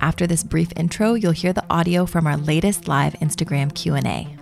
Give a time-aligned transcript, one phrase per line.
[0.00, 4.41] After this brief intro, you'll hear the audio from our latest live Instagram Q&A.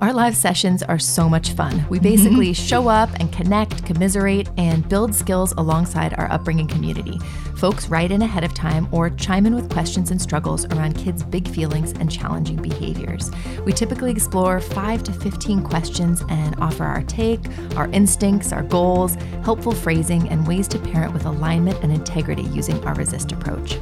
[0.00, 1.84] Our live sessions are so much fun.
[1.90, 2.66] We basically mm-hmm.
[2.66, 7.18] show up and connect, commiserate, and build skills alongside our upbringing community.
[7.56, 11.22] Folks write in ahead of time or chime in with questions and struggles around kids'
[11.22, 13.30] big feelings and challenging behaviors.
[13.66, 17.40] We typically explore 5 to 15 questions and offer our take,
[17.76, 22.82] our instincts, our goals, helpful phrasing, and ways to parent with alignment and integrity using
[22.86, 23.78] our resist approach.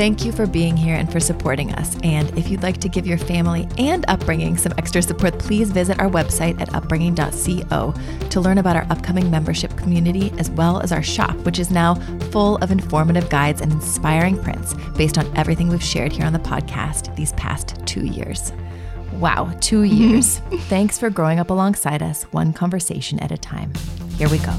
[0.00, 1.94] Thank you for being here and for supporting us.
[2.02, 6.00] And if you'd like to give your family and upbringing some extra support, please visit
[6.00, 7.94] our website at upbringing.co
[8.30, 11.96] to learn about our upcoming membership community as well as our shop, which is now
[12.30, 16.38] full of informative guides and inspiring prints based on everything we've shared here on the
[16.38, 18.54] podcast these past two years.
[19.12, 20.38] Wow, two years.
[20.70, 23.70] Thanks for growing up alongside us, one conversation at a time.
[24.16, 24.56] Here we go.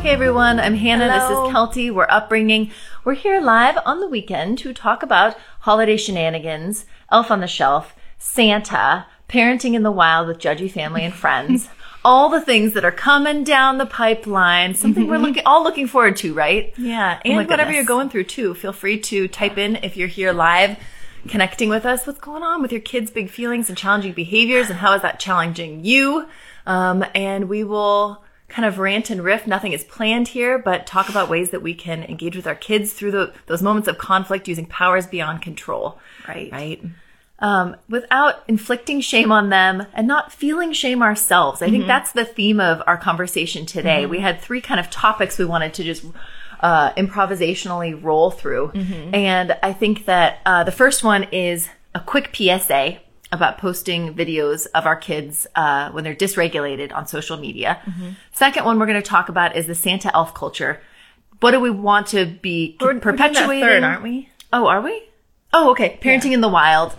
[0.00, 1.12] Hey everyone, I'm Hannah.
[1.12, 1.44] Hello.
[1.44, 1.92] This is Kelty.
[1.94, 2.70] We're upbringing.
[3.04, 7.94] We're here live on the weekend to talk about holiday shenanigans, Elf on the Shelf,
[8.18, 11.68] Santa, parenting in the wild with judgy family and friends.
[12.04, 14.74] all the things that are coming down the pipeline.
[14.74, 16.72] Something we're looking all looking forward to, right?
[16.78, 17.74] Yeah, Oh and my whatever goodness.
[17.76, 20.78] you're going through too, feel free to type in if you're here live,
[21.28, 22.06] connecting with us.
[22.06, 25.20] What's going on with your kids' big feelings and challenging behaviors, and how is that
[25.20, 26.26] challenging you?
[26.66, 29.46] Um, and we will kind of rant and riff.
[29.46, 32.92] Nothing is planned here, but talk about ways that we can engage with our kids
[32.92, 35.98] through the, those moments of conflict using powers beyond control.
[36.28, 36.50] Right.
[36.52, 36.82] Right.
[37.38, 41.62] um, without inflicting shame on them and not feeling shame ourselves.
[41.62, 44.04] I think that's the theme of our conversation today.
[44.04, 46.04] We had three kind of topics we wanted to just
[46.60, 48.72] uh, improvisationally roll through.
[49.14, 52.98] And I think that uh, the first one is a quick PSA
[53.32, 57.80] about posting videos of our kids uh, when they're dysregulated on social media.
[58.32, 60.80] Second one we're going to talk about is the Santa elf culture.
[61.40, 63.62] What do we want to be We're- we're perpetuating?
[63.64, 64.28] third, aren't we?
[64.52, 65.02] Oh, are we?
[65.52, 65.98] Oh, okay.
[66.02, 66.94] Parenting in the wild.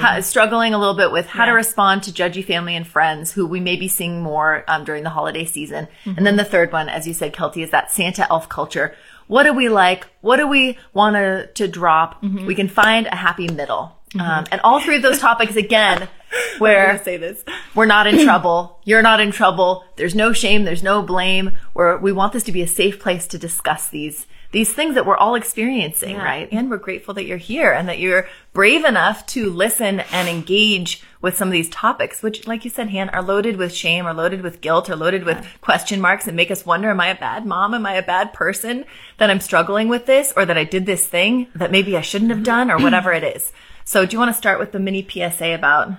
[0.00, 3.46] How- struggling a little bit with how to respond to judgy family and friends who
[3.46, 5.86] we may be seeing more um, during the holiday season.
[6.04, 8.94] And then the third one, as you said, Kelty, is that Santa elf culture.
[9.28, 10.06] What do we like?
[10.20, 12.22] What do we want to, to drop?
[12.22, 13.95] We can find a happy middle.
[14.14, 16.08] Um, and all three of those topics, again,
[16.58, 17.44] where say this.
[17.74, 18.78] we're not in trouble.
[18.84, 19.84] You're not in trouble.
[19.96, 20.64] There's no shame.
[20.64, 21.52] There's no blame.
[21.72, 25.04] Where we want this to be a safe place to discuss these these things that
[25.04, 26.48] we're all experiencing, right?
[26.50, 31.02] And we're grateful that you're here and that you're brave enough to listen and engage
[31.20, 34.14] with some of these topics, which, like you said, Han, are loaded with shame, are
[34.14, 37.18] loaded with guilt, are loaded with question marks and make us wonder, am I a
[37.18, 37.74] bad mom?
[37.74, 38.84] Am I a bad person
[39.18, 42.30] that I'm struggling with this or that I did this thing that maybe I shouldn't
[42.30, 43.52] have done or whatever it is?
[43.86, 45.92] So do you want to start with the mini PSA about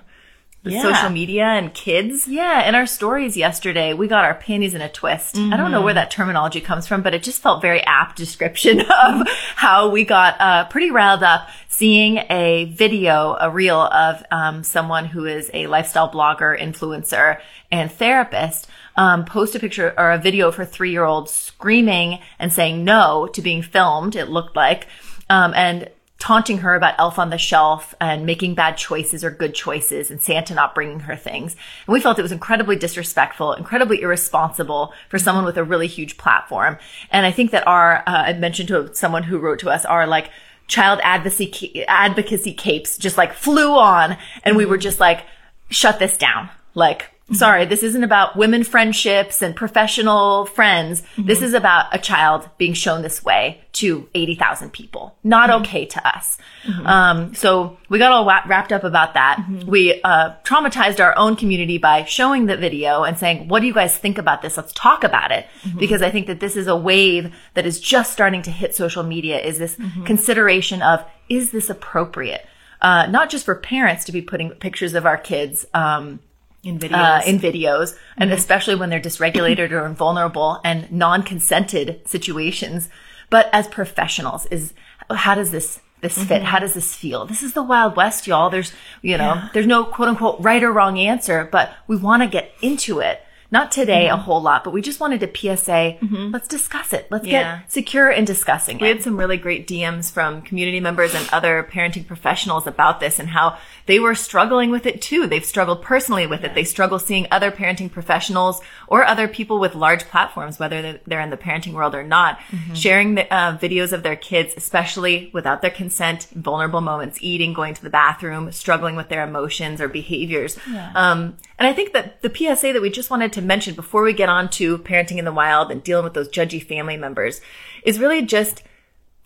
[0.63, 0.81] the Yeah.
[0.81, 2.27] social media and kids?
[2.27, 5.37] Yeah, in our stories yesterday, we got our panties in a twist.
[5.37, 8.81] I don't know where that terminology comes from, but it just felt very apt description
[9.05, 9.25] of
[9.55, 15.05] how we got uh, pretty riled up seeing a video, a reel of um, someone
[15.05, 17.39] who is a lifestyle blogger, influencer,
[17.71, 18.67] and therapist
[18.97, 22.83] um, post a picture or a video of her three year old screaming and saying
[22.83, 24.87] no to being filmed, it looked like,
[25.29, 29.53] um, and taunting her about Elf on the Shelf and making bad choices or good
[29.53, 31.55] choices and Santa not bringing her things.
[31.85, 36.17] And we felt it was incredibly disrespectful, incredibly irresponsible for someone with a really huge
[36.17, 36.77] platform.
[37.11, 40.07] And I think that our, uh, I mentioned to someone who wrote to us, our
[40.07, 40.31] like
[40.67, 45.23] child advocacy, advocacy capes just like flew on and we were just like,
[45.69, 46.49] shut this down.
[46.73, 51.03] Like, Sorry, this isn't about women friendships and professional friends.
[51.17, 55.13] This is about a child being shown this way to 80,000 people.
[55.25, 56.37] Not okay to us.
[56.85, 59.45] Um, so we got all wrapped up about that.
[59.65, 63.73] We uh, traumatized our own community by showing the video and saying, what do you
[63.73, 64.55] guys think about this?
[64.55, 65.47] Let's talk about it.
[65.77, 69.03] Because I think that this is a wave that is just starting to hit social
[69.03, 72.45] media is this consideration of, is this appropriate?
[72.81, 76.19] Uh, not just for parents to be putting pictures of our kids, um,
[76.67, 76.91] In videos.
[76.91, 82.89] uh, in videos, and especially when they're dysregulated or vulnerable and non-consented situations.
[83.29, 84.73] But as professionals, is
[85.09, 86.43] how does this this fit?
[86.43, 87.25] How does this feel?
[87.25, 88.49] This is the Wild West, y'all.
[88.49, 92.27] There's you know, there's no quote unquote right or wrong answer, but we want to
[92.29, 93.21] get into it.
[93.49, 95.97] Not today a whole lot, but we just wanted to PSA.
[96.33, 97.07] Let's discuss it.
[97.09, 97.59] Let's Yeah.
[97.59, 98.91] get secure in discussing We it.
[98.91, 103.19] We had some really great DMs from community members and other parenting professionals about this
[103.19, 105.27] and how they were struggling with it too.
[105.27, 106.55] They've struggled personally with it.
[106.55, 111.29] They struggle seeing other parenting professionals or other people with large platforms, whether they're- in
[111.29, 112.39] the parenting world or not,
[112.73, 117.73] sharing the, uh, videos of their kids, especially without their consent, vulnerable moments, eating, going
[117.73, 120.59] to the bathroom, struggling with their emotions or behaviors.
[120.95, 124.13] Um, and I think that the PSA that we just wanted to mention before we
[124.13, 127.41] get on to parenting in the wild and dealing with those judgy family members
[127.83, 128.63] is really just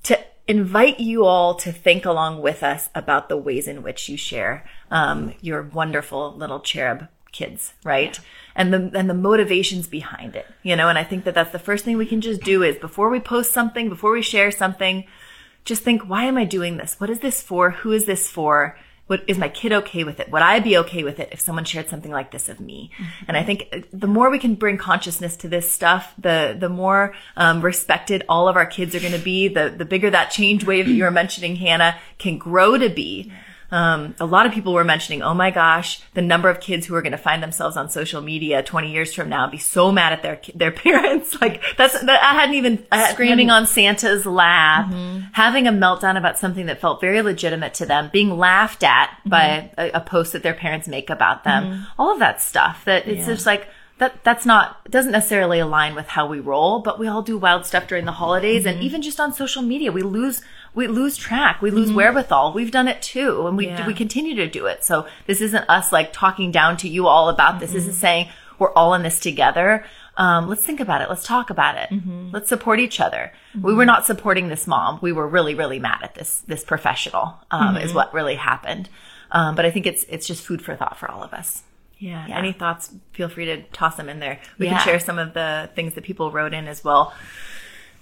[0.04, 4.18] to invite you all to think along with us about the ways in which you
[4.18, 8.20] share um, your wonderful little cherub kids, right?
[8.56, 10.90] And the and the motivations behind it, you know.
[10.90, 13.20] And I think that that's the first thing we can just do is before we
[13.20, 15.06] post something, before we share something,
[15.64, 17.00] just think, why am I doing this?
[17.00, 17.72] What is this for?
[17.72, 18.78] Who is this for?
[19.12, 20.32] What is my kid okay with it?
[20.32, 22.92] Would I be okay with it if someone shared something like this of me?
[23.28, 26.70] And I think uh, the more we can bring consciousness to this stuff, the the
[26.70, 29.50] more um, respected all of our kids are going to be.
[29.50, 33.34] The the bigger that change wave that you were mentioning, Hannah, can grow to be.
[33.72, 36.96] Um, a lot of people were mentioning, oh my gosh, the number of kids who
[36.96, 39.92] are going to find themselves on social media 20 years from now and be so
[39.92, 41.40] mad at their their parents.
[41.40, 45.20] Like that's that I hadn't even I had- screaming on Santa's lap, mm-hmm.
[45.32, 49.30] having a meltdown about something that felt very legitimate to them, being laughed at mm-hmm.
[49.30, 51.64] by a, a post that their parents make about them.
[51.64, 51.84] Mm-hmm.
[51.98, 53.68] All of that stuff that it's just like
[54.02, 57.68] that that's not doesn't necessarily align with how we roll, but we all do wild
[57.68, 60.42] stuff during the holidays and even just on social media, we lose
[60.74, 62.54] we lose track, we lose wherewithal.
[62.54, 63.86] We've done it too, and we Yeah.
[63.88, 64.84] we continue to do it.
[64.84, 67.74] So this isn't us like talking down to you all about this.
[67.74, 68.30] This is saying
[68.60, 69.84] we're all in this together.
[70.18, 71.10] Um, let's think about it.
[71.10, 71.90] Let's talk about it.
[72.32, 73.32] Let's support each other.
[73.60, 75.00] We were not supporting this mom.
[75.02, 77.40] We were really, really mad at this this professional.
[77.50, 78.90] Um, Is what really happened.
[79.32, 81.64] Um, but I think it's it's just food for thought for all of us.
[81.98, 82.26] Yeah.
[82.28, 82.38] Yeah.
[82.38, 82.92] Any thoughts?
[83.14, 84.40] Feel free to toss them in there.
[84.58, 84.78] We Yeah.
[84.78, 87.14] can share some of the things that people wrote in as well.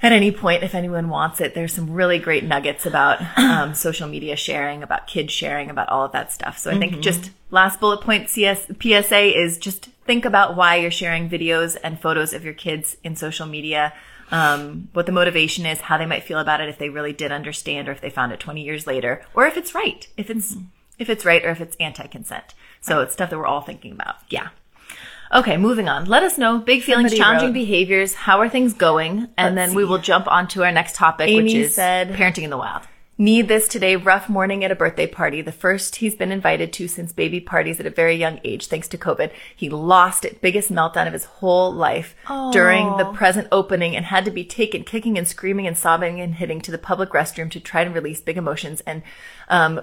[0.01, 4.07] At any point, if anyone wants it, there's some really great nuggets about um, social
[4.07, 6.57] media sharing, about kids sharing, about all of that stuff.
[6.57, 10.90] So I think just last bullet point CS, PSA is just think about why you're
[10.90, 13.94] sharing videos and photos of your kids in social media.
[14.31, 17.31] Um, what the motivation is, how they might feel about it, if they really did
[17.31, 20.56] understand, or if they found it 20 years later, or if it's right, if it's
[21.00, 22.54] if it's right, or if it's anti-consent.
[22.80, 24.18] So it's stuff that we're all thinking about.
[24.30, 24.50] Yeah.
[25.34, 26.06] Okay, moving on.
[26.06, 28.14] Let us know big feelings, Somebody challenging wrote- behaviors.
[28.16, 29.28] How are things going?
[29.38, 29.90] And then we see.
[29.90, 32.84] will jump on to our next topic, which is said- parenting in the wild.
[33.22, 33.98] Need this today.
[33.98, 35.42] Rough morning at a birthday party.
[35.42, 38.88] The first he's been invited to since baby parties at a very young age, thanks
[38.88, 39.30] to COVID.
[39.54, 40.40] He lost it.
[40.42, 42.16] Biggest meltdown of his whole life
[42.54, 46.36] during the present opening and had to be taken kicking and screaming and sobbing and
[46.36, 49.03] hitting to the public restroom to try to release big emotions and,
[49.50, 49.82] um,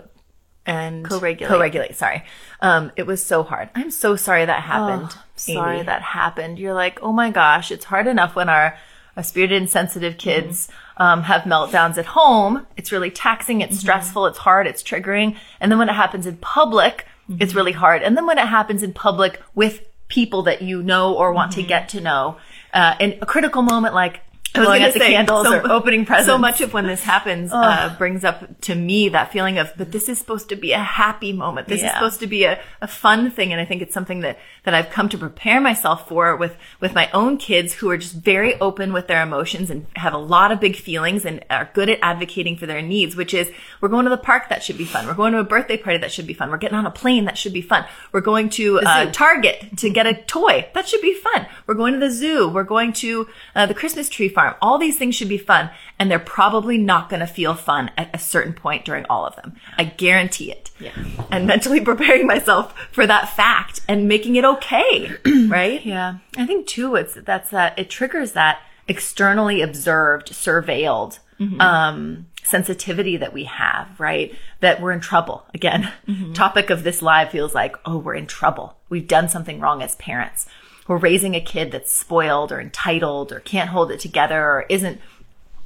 [0.67, 1.49] and Co-regulate.
[1.49, 1.97] Co-regulate.
[1.97, 2.25] Sorry.
[2.61, 3.71] Um, it was so hard.
[3.75, 5.11] I'm so sorry that happened.
[5.13, 6.59] Oh, sorry that happened.
[6.59, 8.77] You're like, oh my gosh, it's hard enough when our,
[9.17, 12.67] our spirited and sensitive kids um, have meltdowns at home.
[12.77, 13.61] It's really taxing.
[13.61, 14.27] It's stressful.
[14.27, 14.67] It's hard.
[14.67, 15.37] It's triggering.
[15.61, 17.07] And then when it happens in public,
[17.39, 18.03] it's really hard.
[18.03, 21.63] And then when it happens in public with people that you know or want to
[21.63, 22.37] get to know,
[22.73, 24.21] uh, in a critical moment like
[24.57, 26.27] blowing out the say, candles so- or opening presents.
[26.27, 29.93] so much of when this happens uh, brings up to me that feeling of, but
[29.93, 31.69] this is supposed to be a happy moment.
[31.69, 33.53] This is supposed to be a, a fun thing.
[33.53, 36.95] And I think it's something that, that I've come to prepare myself for with, with
[36.95, 40.53] my own kids who are just very open with their emotions and have a lot
[40.53, 44.05] of big feelings and are good at advocating for their needs, which is we're going
[44.05, 44.49] to the park.
[44.49, 45.07] That should be fun.
[45.07, 45.99] We're going to a birthday party.
[45.99, 46.51] That should be fun.
[46.51, 47.25] We're getting on a plane.
[47.25, 47.85] That should be fun.
[48.13, 49.11] We're going to uh.
[49.13, 50.69] Target to get a toy.
[50.75, 51.47] That should be fun.
[51.67, 52.49] We're going to the zoo.
[52.49, 54.46] We're going to uh, the Christmas tree farm.
[54.61, 55.71] All these things should be fun.
[55.99, 59.37] And they're probably not going to feel fun at a certain point during all of
[59.37, 59.57] them.
[59.79, 60.71] I guarantee it.
[60.79, 60.93] Yeah.
[61.31, 65.13] And mentally preparing myself for that fact and making it okay.
[65.49, 65.85] right?
[65.85, 66.19] Yeah.
[66.37, 71.19] I think too, it's that's that it triggers that externally observed, surveilled
[71.61, 74.35] um, sensitivity that we have, right?
[74.61, 75.45] That we're in trouble.
[75.55, 75.93] Again,
[76.35, 78.77] topic of this live feels like, oh, we're in trouble.
[78.89, 80.47] We've done something wrong as parents.
[80.89, 85.01] We're raising a kid that's spoiled or entitled or can't hold it together or isn't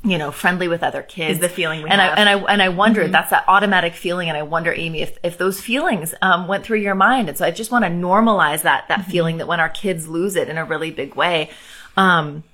[0.03, 1.35] you know, friendly with other kids.
[1.35, 2.17] Is the feeling we and have.
[2.17, 5.19] I and I and I wonder that's that automatic feeling, and I wonder, Amy, if
[5.23, 8.63] if those feelings um, went through your mind, and so I just want to normalize
[8.63, 11.51] that that feeling that when our kids lose it in a really big way,
[11.99, 12.45] um,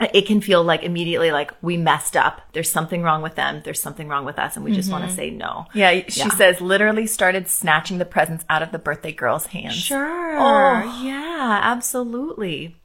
[0.00, 2.42] it can feel like immediately like we messed up.
[2.52, 3.62] There's something wrong with them.
[3.64, 5.66] There's something wrong with us, and we just want to say no.
[5.72, 6.28] Yeah, she Yeah.
[6.30, 9.74] says literally started snatching the presents out of the birthday girl's hands.
[9.74, 10.36] Sure.
[10.38, 11.02] Oh.
[11.02, 12.76] Yeah, absolutely.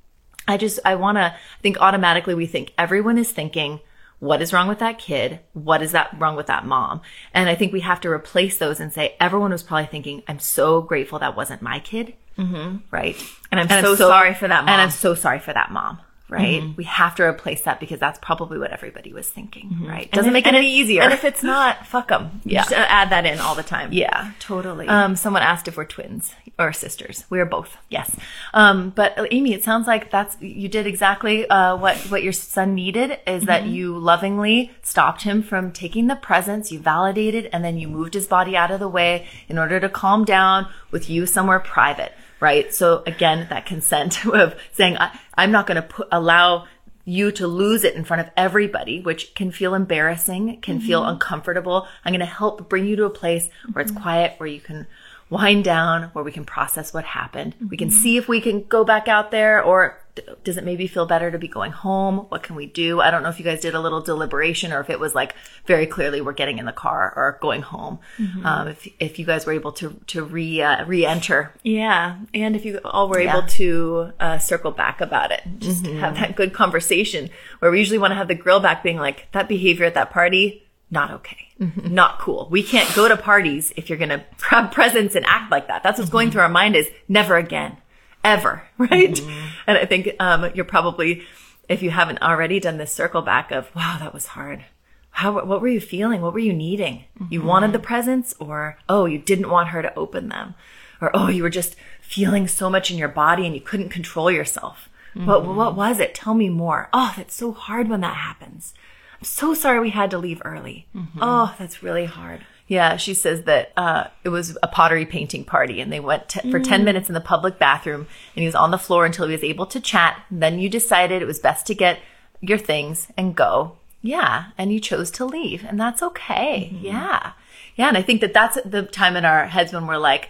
[0.48, 3.80] I just, I want to think automatically we think everyone is thinking,
[4.20, 5.40] what is wrong with that kid?
[5.54, 7.02] What is that wrong with that mom?
[7.34, 10.40] And I think we have to replace those and say, everyone was probably thinking, I'm
[10.40, 12.14] so grateful that wasn't my kid.
[12.38, 12.78] Mm-hmm.
[12.90, 13.22] Right.
[13.52, 14.68] And I'm so sorry for that mom.
[14.68, 14.70] Mm-hmm.
[14.74, 16.00] And I'm so sorry for that mom.
[16.32, 16.64] Right.
[16.78, 19.86] We have to replace that because that's probably what everybody was thinking.
[19.86, 20.10] Right.
[20.12, 21.02] Doesn't if- make it any easier.
[21.04, 22.42] And if it's not, fuck them.
[22.46, 22.62] Yeah.
[22.62, 23.92] Just add that in all the time.
[23.92, 24.88] yeah, totally.
[24.88, 27.26] Um, someone asked if we're twins or sisters.
[27.30, 27.78] We are both.
[27.90, 28.16] Yes.
[28.54, 32.34] Um, but uh, Amy, it sounds like that's, you did exactly, uh, what, what your
[32.34, 37.64] son needed is that you lovingly stopped him from taking the presents, you validated, and
[37.64, 41.10] then you moved his body out of the way in order to calm down with
[41.10, 42.74] you somewhere private, right?
[42.74, 46.68] So again, that consent of saying, I, I'm not going to put, allow
[47.06, 51.12] you to lose it in front of everybody, which can feel embarrassing, can feel mm-hmm.
[51.12, 51.88] uncomfortable.
[52.04, 54.04] I'm going to help bring you to a place where it's mm-hmm.
[54.04, 54.88] quiet, where you can
[55.32, 57.56] wind down, where we can process what happened.
[57.70, 59.98] We can see if we can go back out there or
[60.44, 62.18] does it maybe feel better to be going home?
[62.28, 63.00] What can we do?
[63.00, 65.34] I don't know if you guys did a little deliberation or if it was like
[65.66, 68.00] very clearly we're getting in the car or going home.
[68.44, 71.54] Um, if, if you guys were able to, to re, uh, re-enter.
[71.64, 72.18] Yeah.
[72.34, 73.38] And if you all were Yeah.
[73.38, 77.98] able to uh, circle back about it, just have that good conversation where we usually
[77.98, 81.48] want to have the grill back being like, that behavior at that party, not okay.
[81.90, 82.48] Not cool.
[82.52, 85.84] We can't go to parties if you're going to grab presents and act like that.
[85.84, 87.78] That's what's going through our mind is never again,
[88.24, 88.64] ever.
[88.78, 89.20] Right.
[89.68, 91.24] And I think, um, you're probably,
[91.70, 94.66] if you haven't already done this circle back of, wow, that was hard.
[95.12, 96.22] How, what were you feeling?
[96.22, 97.04] What were you needing?
[97.30, 100.56] You wanted the presents or, oh, you didn't want her to open them
[101.00, 104.32] or, oh, you were just feeling so much in your body and you couldn't control
[104.32, 104.90] yourself.
[105.14, 106.16] What, what was it?
[106.16, 106.90] Tell me more.
[106.94, 108.74] Oh, that's so hard when that happens.
[109.22, 110.88] I'm so sorry we had to leave early.
[110.96, 111.20] Mm-hmm.
[111.22, 112.42] Oh, that's really hard.
[112.68, 116.50] Yeah, she says that uh, it was a pottery painting party, and they went t-
[116.50, 116.84] for 10 mm.
[116.86, 119.66] minutes in the public bathroom, and he was on the floor until he was able
[119.68, 120.24] to chat.
[120.32, 122.00] then you decided it was best to get
[122.40, 123.78] your things and go.
[124.02, 126.72] Yeah, and you chose to leave, and that's okay.
[126.74, 126.86] Mm-hmm.
[126.86, 127.34] Yeah.
[127.76, 130.30] Yeah, and I think that that's the time in our heads when we're like,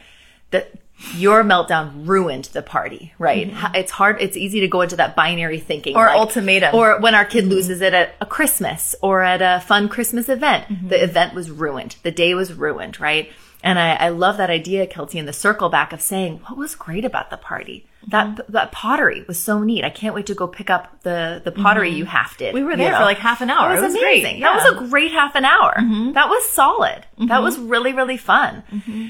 [0.49, 0.71] that
[1.15, 3.47] your meltdown ruined the party, right?
[3.47, 3.57] Mm-hmm.
[3.57, 5.95] Ha- It's hard, it's easy to go into that binary thinking.
[5.95, 6.75] Or ultimatum.
[6.75, 7.53] Or when our kid mm-hmm.
[7.53, 10.87] loses it at a Christmas or at a fun Christmas event, mm-hmm.
[10.89, 11.95] the event was ruined.
[12.03, 13.31] The day was ruined, right?
[13.63, 16.75] And I, I love that idea, Kelty, in the circle back of saying, what was
[16.75, 17.85] great about the party?
[18.07, 18.51] That, mm-hmm.
[18.53, 19.83] that pottery was so neat.
[19.83, 21.99] I can't wait to go pick up the, the pottery mm-hmm.
[21.99, 22.53] you half did.
[22.53, 22.97] We were you there know?
[22.97, 23.69] for like half an hour.
[23.71, 24.39] It was, It was amazing.
[24.39, 24.53] Yeah.
[24.53, 25.73] That was a great half an hour.
[25.75, 26.55] That was mm-hmm.
[26.55, 27.05] solid.
[27.27, 28.63] That was really, really fun.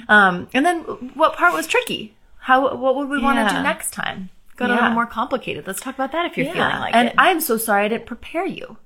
[0.10, 0.80] Um, and then
[1.14, 2.16] what part was tricky?
[2.38, 4.30] How, what would we want to do next time?
[4.58, 5.66] Got a little more complicated.
[5.66, 7.16] Let's talk about that if you're feeling like and it.
[7.18, 8.78] I'm so sorry I didn't prepare you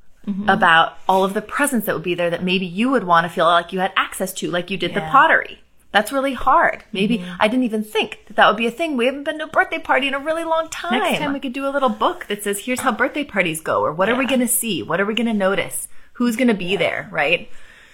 [0.48, 3.30] about all of the presents that would be there that maybe you would want to
[3.30, 5.60] feel like you had access to, like you did the pottery.
[5.96, 6.84] That's really hard.
[6.92, 8.98] Maybe I didn't even think that that would be a thing.
[8.98, 11.00] We haven't been to a birthday party in a really long time.
[11.00, 13.82] Next time we could do a little book that says, here's how birthday parties go,
[13.82, 14.84] or what are we going to see?
[14.84, 15.88] What are we going to notice?
[16.16, 17.50] Who's going to be there, right?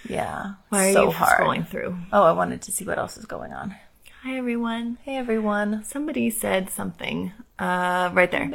[0.08, 1.38] yeah, Why are so you hard.
[1.38, 1.96] scrolling through?
[2.12, 3.76] Oh, I wanted to see what else is going on.
[4.24, 4.98] Hi, everyone.
[5.02, 5.84] Hey, everyone.
[5.84, 7.30] Somebody said something
[7.60, 8.50] uh, right there.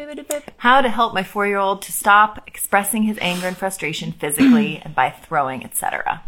[0.58, 5.10] How to help my four-year-old to stop expressing his anger and frustration physically and by
[5.10, 6.22] throwing, etc.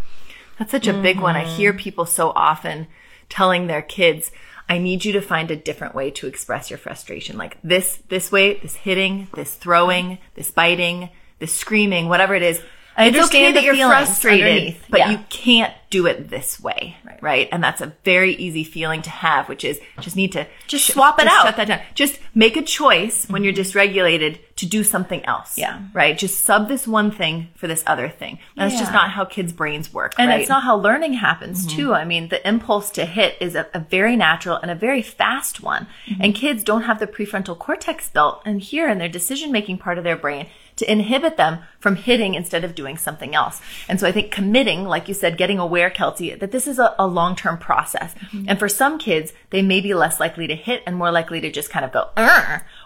[0.58, 1.36] That's such a big one.
[1.36, 2.88] I hear people so often
[3.30, 4.32] telling their kids,
[4.68, 7.38] "I need you to find a different way to express your frustration.
[7.38, 11.10] Like this, this way, this hitting, this throwing, this biting,
[11.40, 12.62] this screaming, whatever it is."
[13.00, 14.86] I it's okay understand that you're frustrated, underneath.
[14.90, 15.12] but Yeah.
[15.12, 17.50] you can't do it this way, right.
[17.52, 21.18] And that's a very easy feeling to have, which is just need to Just swap
[21.18, 21.46] it just out.
[21.46, 21.80] Shut that down.
[21.96, 23.78] Just make a choice when you're mm-hmm.
[23.78, 25.58] dysregulated to do something else.
[25.58, 25.80] Yeah.
[25.94, 26.18] Right.
[26.18, 28.40] Just sub this one thing for this other thing.
[28.58, 30.14] That's just not how kids' brains work.
[30.20, 30.42] And right?
[30.42, 31.78] it's not how learning happens mm-hmm.
[31.78, 31.94] too.
[31.94, 35.64] I mean, the impulse to hit is a, a very natural and a very fast
[35.64, 35.88] one.
[36.08, 36.22] Mm-hmm.
[36.22, 39.98] And kids don't have the prefrontal cortex built and here in their decision making part
[39.98, 40.48] of their brain
[40.80, 43.62] to inhibit them from hitting instead of doing something else.
[43.88, 46.96] And so I think committing, like you said, getting aware, Kelty, that this is a,
[46.98, 48.16] a long-term process.
[48.16, 48.46] Mm-hmm.
[48.48, 51.52] And for some kids, they may be less likely to hit and more likely to
[51.52, 52.10] just kind of go,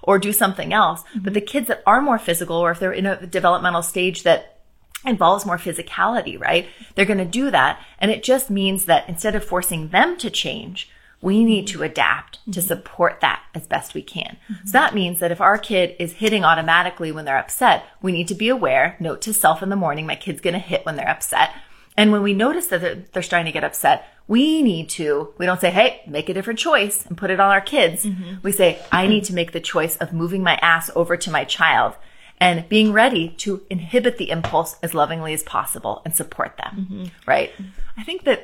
[0.04, 1.02] or do something else.
[1.02, 1.24] Mm-hmm.
[1.24, 4.60] But the kids that are more physical or if they're in a developmental stage that
[5.06, 6.68] involves more physicality, right?
[6.96, 7.80] They're going to do that.
[8.00, 10.90] And it just means that instead of forcing them to change,
[11.24, 12.68] we need to adapt to mm-hmm.
[12.68, 14.38] support that as best we can.
[14.48, 14.72] So mm-hmm.
[14.72, 18.36] that means that if our kid is hitting automatically when they're upset, we need to
[18.36, 21.10] be aware, note to self in the morning, my kid's going to hit when they're
[21.10, 21.52] upset.
[21.96, 25.46] And when we notice that they're, they're starting to get upset, we need to, we
[25.46, 28.04] don't say, hey, make a different choice and put it on our kids.
[28.04, 28.36] Mm-hmm.
[28.44, 31.46] We say, I need to make the choice of moving my ass over to my
[31.46, 31.96] child
[32.38, 37.12] and being ready to inhibit the impulse as lovingly as possible and support them.
[37.26, 37.52] Right.
[37.96, 38.44] I think that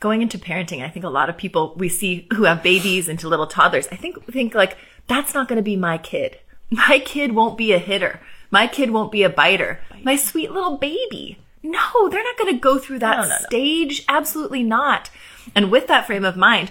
[0.00, 3.28] going into parenting, I think a lot of people we see who have babies into
[3.28, 4.76] little toddlers, I think think like
[5.06, 6.38] that's not going to be my kid.
[6.70, 8.20] My kid won't be a hitter.
[8.50, 9.80] My kid won't be a biter.
[10.02, 11.38] My sweet little baby.
[11.62, 13.36] No, they're not going to go through that No, no, no.
[13.46, 14.04] stage.
[14.08, 15.10] Absolutely not.
[15.54, 16.70] And with that frame of mind,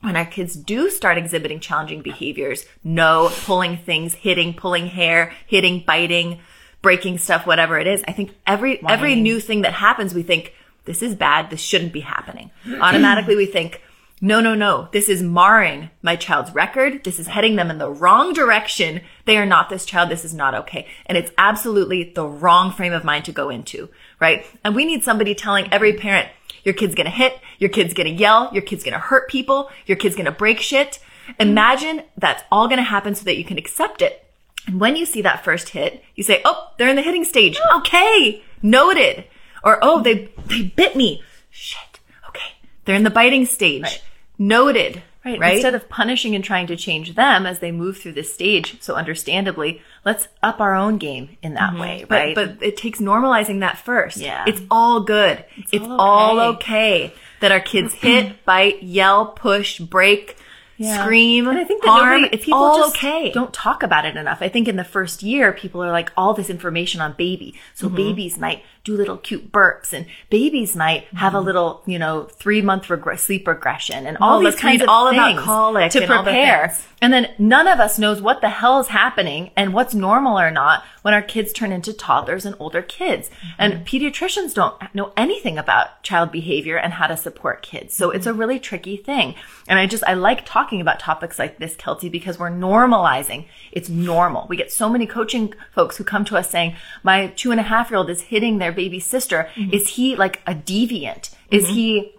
[0.00, 5.82] when our kids do start exhibiting challenging behaviors, no pulling things, hitting, pulling hair, hitting,
[5.86, 6.40] biting,
[6.82, 10.54] breaking stuff, whatever it is, I think every every new thing that happens, we think
[10.86, 11.50] this is bad.
[11.50, 12.50] This shouldn't be happening.
[12.80, 13.82] Automatically, we think.
[14.22, 14.88] No, no, no.
[14.92, 17.04] This is marring my child's record.
[17.04, 19.02] This is heading them in the wrong direction.
[19.26, 20.08] They are not this child.
[20.08, 20.86] This is not okay.
[21.04, 24.46] And it's absolutely the wrong frame of mind to go into, right?
[24.64, 26.30] And we need somebody telling every parent,
[26.64, 30.16] your kid's gonna hit, your kid's gonna yell, your kid's gonna hurt people, your kid's
[30.16, 30.98] gonna break shit.
[31.38, 34.26] Imagine that's all gonna happen so that you can accept it.
[34.66, 37.58] And when you see that first hit, you say, oh, they're in the hitting stage.
[37.62, 37.80] Oh.
[37.80, 38.42] Okay.
[38.62, 39.26] Noted.
[39.66, 41.22] Or, oh, they, they bit me.
[41.50, 42.00] Shit.
[42.28, 42.52] Okay.
[42.84, 43.82] They're in the biting stage.
[43.82, 44.02] Right.
[44.38, 45.02] Noted.
[45.24, 45.40] Right.
[45.40, 45.54] Right.
[45.54, 48.94] Instead of punishing and trying to change them as they move through this stage, so
[48.94, 52.34] understandably, let's up our own game in that way, But- right?
[52.34, 54.18] But it takes normalizing that first.
[54.18, 54.44] Yeah.
[54.46, 55.44] It's all good.
[55.72, 57.06] It's, all all, okay.
[57.06, 57.14] okay.
[57.40, 60.36] that our kids hit, bite, yell, push, break,
[60.76, 61.02] Yeah.
[61.02, 62.20] scream, And I think that harm.
[62.22, 63.32] nobody- it's people all just okay.
[63.32, 64.38] Don't talk about it enough.
[64.42, 67.58] I think in the first year, people are like all this information on baby.
[67.74, 67.96] So Mm-hmm.
[67.96, 71.46] babies might do little cute burps, and babies might have a mm-hmm.
[71.46, 72.86] little, you know, three month
[73.18, 76.30] sleep regression, and all Oh, these kinds of all about colic to and all the
[76.30, 76.74] prepare.
[77.02, 80.50] And then none of us knows what the hell is happening and what's normal or
[80.50, 83.28] not when our kids turn into toddlers and older kids.
[83.28, 83.48] Mm-hmm.
[83.58, 87.94] And pediatricians don't know anything about child behavior and how to support kids.
[87.94, 88.40] So it's a mm-hmm.
[88.40, 89.34] really tricky thing.
[89.68, 93.46] And I just, I like talking about topics like this, Kelty, because we're normalizing.
[93.72, 94.46] It's normal.
[94.48, 97.64] We get so many coaching folks who come to us saying, my two and a
[97.64, 99.48] half year old is hitting their baby sister.
[99.56, 99.74] Mm-hmm.
[99.74, 101.34] Is he like a deviant?
[101.50, 101.74] Is mm-hmm.
[101.74, 102.12] he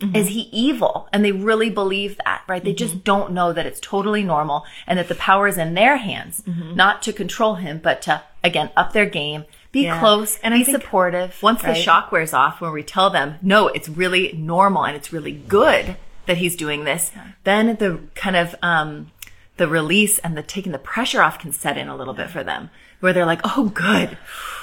[0.00, 0.16] mm-hmm.
[0.16, 1.08] is he evil?
[1.12, 2.62] And they really believe that, right?
[2.62, 5.96] They just don't know that it's totally normal and that the power is in their
[5.96, 9.98] hands, not to control him, but to, again, up their game, be Yeah.
[9.98, 11.42] close, And be supportive.
[11.42, 15.12] Once the shock wears off, when we tell them, no, it's really normal and it's
[15.12, 15.96] really good
[16.26, 17.10] that he's doing this,
[17.44, 19.10] then the kind of, um,
[19.56, 22.42] the release and the taking the pressure off can set in a little bit for
[22.42, 22.70] them
[23.00, 24.16] where they're like, oh, good.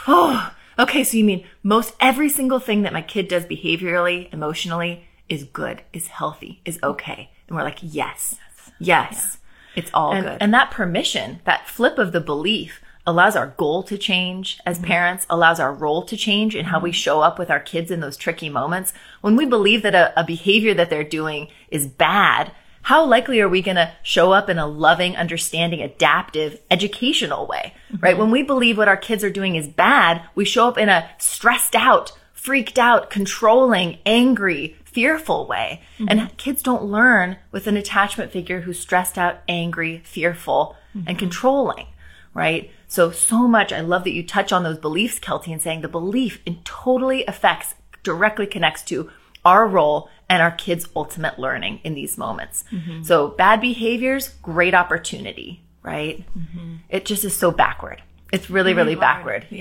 [0.07, 1.03] Oh, okay.
[1.03, 5.83] So you mean most every single thing that my kid does behaviorally, emotionally is good,
[5.93, 7.29] is healthy, is okay.
[7.47, 8.35] And we're like, yes,
[8.79, 9.37] yes,
[9.75, 10.37] it's all and, good.
[10.41, 14.87] and that permission, that flip of the belief allows our goal to change as mm-hmm.
[14.87, 16.95] parents, allows our role to change in how we mm-hmm.
[16.95, 18.93] show up with our kids in those tricky moments.
[19.21, 23.49] When we believe that a, a behavior that they're doing is bad, how likely are
[23.49, 28.03] we going to show up in a loving, understanding, adaptive, educational way, mm-hmm.
[28.03, 28.17] right?
[28.17, 31.09] When we believe what our kids are doing is bad, we show up in a
[31.17, 35.81] stressed out, freaked out, controlling, angry, fearful way.
[35.97, 36.19] Mm-hmm.
[36.19, 41.17] And kids don't learn with an attachment figure who's stressed out, angry, fearful, and mm-hmm.
[41.17, 41.87] controlling,
[42.33, 42.71] right?
[42.87, 43.71] So, so much.
[43.71, 47.25] I love that you touch on those beliefs, Kelty, and saying the belief it totally
[47.25, 49.11] affects, directly connects to
[49.45, 52.63] our role and our kids' ultimate learning in these moments.
[52.71, 53.03] Mm-hmm.
[53.03, 56.23] So, bad behaviors, great opportunity, right?
[56.37, 56.75] Mm-hmm.
[56.89, 58.01] It just is so backward.
[58.31, 59.47] It's really, really backward.
[59.49, 59.57] Yeah.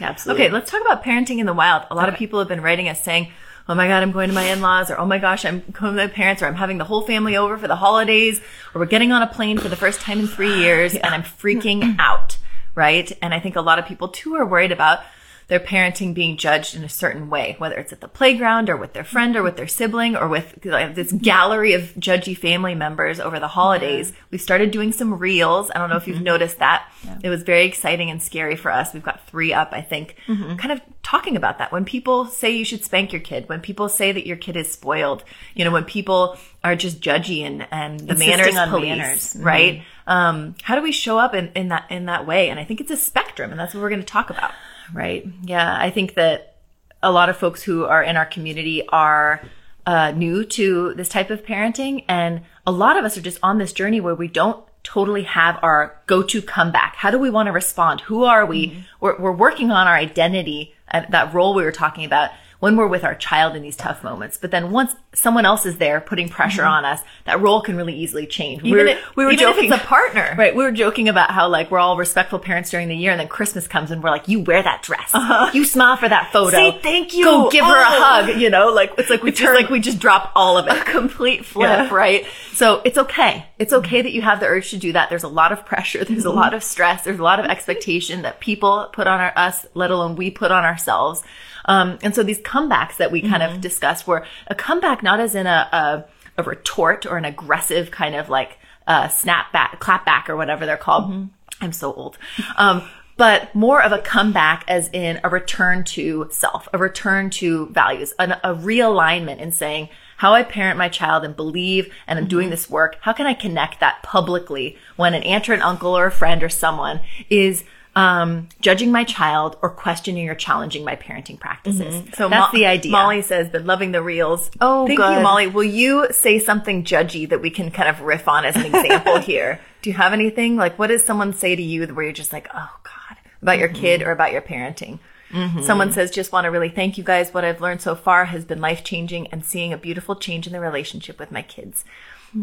[0.00, 0.08] Yeah.
[0.08, 0.44] Absolutely.
[0.44, 1.84] Okay, let's talk about parenting in the wild.
[1.90, 3.32] A lot of people have been writing us saying,
[3.68, 6.02] "Oh my god, I'm going to my in-laws," or "Oh my gosh, I'm going to
[6.02, 8.40] my parents," or "I'm having the whole family over for the holidays,"
[8.74, 11.22] or "We're getting on a plane for the first time in three years, and I'm
[11.22, 12.38] freaking out."
[12.74, 13.10] Right?
[13.20, 15.00] And I think a lot of people too are worried about
[15.48, 18.92] their parenting being judged in a certain way, whether it's at the playground or with
[18.92, 23.18] their friend or with their sibling or with like, this gallery of judgy family members
[23.18, 24.12] over the holidays.
[24.30, 25.70] We started doing some reels.
[25.74, 26.92] I don't know if you've noticed that.
[27.22, 28.92] It was very exciting and scary for us.
[28.92, 31.72] We've got three up, I think, kind of talking about that.
[31.72, 34.70] When people say you should spank your kid, when people say that your kid is
[34.70, 39.34] spoiled, you know, when people are just judgy and, and the Insisting manners police, manners.
[39.34, 39.44] Mhm.
[39.44, 39.82] right?
[40.06, 42.50] Um, how do we show up in, in that, in that way?
[42.50, 44.52] And I think it's a spectrum and that's what we're going to talk about.
[44.92, 45.26] Right.
[45.42, 45.76] Yeah.
[45.78, 46.56] I think that
[47.02, 49.42] a lot of folks who are in our community are
[49.86, 52.04] uh, new to this type of parenting.
[52.08, 55.58] And a lot of us are just on this journey where we don't totally have
[55.62, 56.96] our go-to comeback.
[56.96, 58.00] How do we want to respond?
[58.02, 58.68] Who are we?
[58.68, 58.80] Mm-hmm.
[59.00, 62.88] We're, we're working on our identity, uh, that role we were talking about when we're
[62.88, 64.36] with our child in these tough moments.
[64.36, 67.94] But then once someone else is there putting pressure on us, that role can really
[67.94, 68.58] easily change.
[68.58, 68.66] Mm-hmm.
[68.66, 70.34] Even We're- if- even if it's a partner.
[70.36, 70.54] Right.
[70.56, 73.28] We were joking about how like we're all respectful parents during the year and then
[73.28, 75.12] Christmas comes and we're like, you wear that dress.
[75.54, 76.56] You smile for that photo.
[76.56, 76.72] Uh-huh.
[76.72, 77.24] Say thank you.
[77.24, 78.02] Go give her a Oh.
[78.26, 78.40] hug.
[78.40, 80.72] You know, like it's like we just like we just drop all of it.
[80.76, 81.94] A complete flip, Yeah.
[81.94, 82.26] right?
[82.54, 83.46] So it's okay.
[83.58, 85.08] It's okay that you have the urge to do that.
[85.10, 86.04] There's a lot of pressure.
[86.04, 87.04] There's a lot of stress.
[87.04, 90.50] There's a lot of expectation that people put on our, us, let alone we put
[90.50, 91.22] on ourselves.
[91.68, 95.34] Um, and so these comebacks that we kind of discussed were a comeback, not as
[95.34, 100.04] in a, a, a retort or an aggressive kind of like, uh, snap back, clap
[100.04, 101.12] back or whatever they're called.
[101.60, 102.18] I'm so old.
[102.56, 102.82] Um,
[103.18, 108.14] but more of a comeback as in a return to self, a return to values,
[108.18, 112.50] an, a realignment in saying, how I parent my child and believe and I'm doing
[112.50, 112.96] this work.
[113.00, 116.42] How can I connect that publicly when an aunt or an uncle or a friend
[116.42, 117.00] or someone
[117.30, 117.64] is
[117.98, 121.94] um, judging my child or questioning or challenging my parenting practices?
[121.94, 122.14] Mm-hmm.
[122.14, 122.92] So that's Mo- the idea.
[122.92, 124.50] Molly says, been loving the reels.
[124.60, 125.16] Oh, thank good.
[125.16, 125.48] you, Molly.
[125.48, 129.18] Will you say something judgy that we can kind of riff on as an example
[129.18, 129.60] here?
[129.82, 132.48] Do you have anything like what does someone say to you where you're just like,
[132.54, 133.80] oh God, about your mm-hmm.
[133.80, 135.00] kid or about your parenting?
[135.30, 135.62] Mm-hmm.
[135.62, 137.34] Someone says, just want to really thank you guys.
[137.34, 140.52] What I've learned so far has been life changing and seeing a beautiful change in
[140.52, 141.84] the relationship with my kids.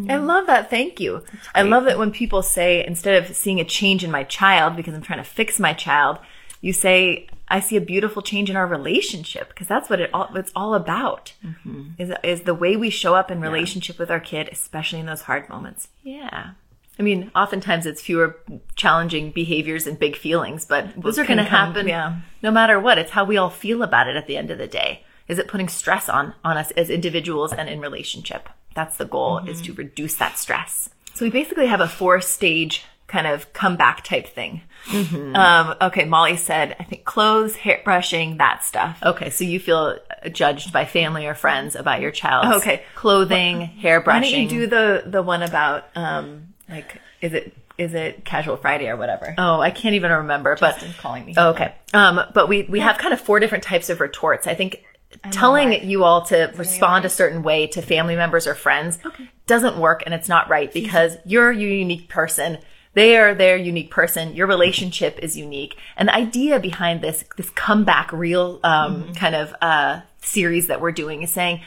[0.10, 0.70] I love that.
[0.70, 1.24] Thank you.
[1.54, 4.94] I love it when people say, instead of seeing a change in my child because
[4.94, 6.20] I'm trying to fix my child,
[6.62, 10.30] you say, I see a beautiful change in our relationship because that's what it all,
[10.36, 11.90] it's all about mm-hmm.
[12.00, 15.22] is, is the way we show up in relationship with our kid, especially in those
[15.22, 15.90] hard moments.
[16.02, 16.52] Yeah.
[16.98, 18.40] I mean, oftentimes it's fewer
[18.76, 22.22] challenging behaviors and big feelings, but those are going to happen yeah.
[22.42, 22.98] no matter what.
[22.98, 25.04] It's how we all feel about it at the end of the day.
[25.28, 28.50] Is it putting stress on, on us as individuals and in relationship?
[28.76, 30.90] That's the goal is to reduce that stress.
[31.16, 34.62] So we basically have a four stage kind of comeback type thing.
[34.92, 36.06] Um, okay.
[36.06, 38.98] Molly said, I think clothes, hair brushing, that stuff.
[39.02, 39.30] Okay.
[39.30, 39.98] So you feel
[40.32, 42.84] judged by family or friends about your child's Okay.
[42.96, 44.22] clothing, hair brushing.
[44.24, 48.58] Why don't you do the, the one about, um, like, is it, is it casual
[48.58, 49.36] Friday or whatever?
[49.38, 51.36] Oh, I can't even remember, but calling me.
[51.38, 51.74] Okay.
[51.94, 54.48] Um, but we, we have kind of four different types of retorts.
[54.48, 54.84] I think
[55.32, 59.00] telling you all to respond a certain way to family members or friends
[59.48, 62.58] doesn't work and it's not right because you're a unique person.
[62.94, 64.36] They are their unique person.
[64.36, 65.76] Your relationship is unique.
[65.98, 70.94] And the idea behind this, this comeback reel, um, kind of, uh, series that we're
[70.94, 71.62] doing is saying,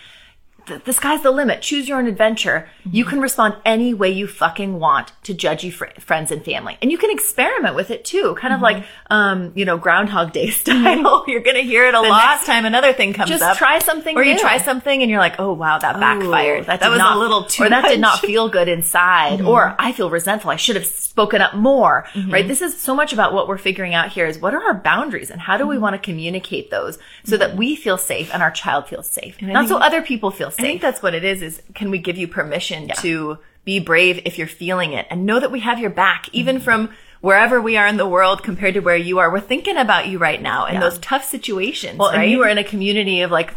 [0.69, 1.63] the, the sky's the limit.
[1.63, 2.69] Choose your own adventure.
[2.91, 6.79] You can respond any way you fucking want to judgy fr- friends and family.
[6.81, 8.35] And you can experiment with it too.
[8.39, 10.77] Kind of like, um, you know, Groundhog Day style.
[10.77, 11.31] Mm-hmm.
[11.31, 12.37] You're going to hear it a the lot.
[12.37, 13.57] next time another thing comes Just up.
[13.57, 14.41] try something or you new.
[14.41, 16.67] try something and you're like, oh wow, that backfired.
[16.67, 19.67] That, That, was not, a little too or that did not feel good inside, or
[19.67, 19.77] mm-hmm.
[19.81, 20.51] I feel resentful.
[20.51, 22.31] I should have spoken up more, mm-hmm.
[22.31, 22.47] right?
[22.47, 25.31] This is so much about what we're figuring out here is what are our boundaries
[25.31, 28.51] and how do we want to communicate those so that we feel safe and our
[28.51, 31.63] child feels safe, not so other people feel I think that's what it is, is
[31.75, 35.51] can we give you permission to be brave if you're feeling it and know that
[35.53, 36.65] we have your back, even Mm-hmm.
[36.65, 36.91] from
[37.21, 39.31] wherever we are in the world compared to where you are.
[39.31, 40.81] We're thinking about you right now in Yeah.
[40.81, 41.99] those tough situations.
[41.99, 42.23] Well, right?
[42.23, 43.55] and you are in a community of like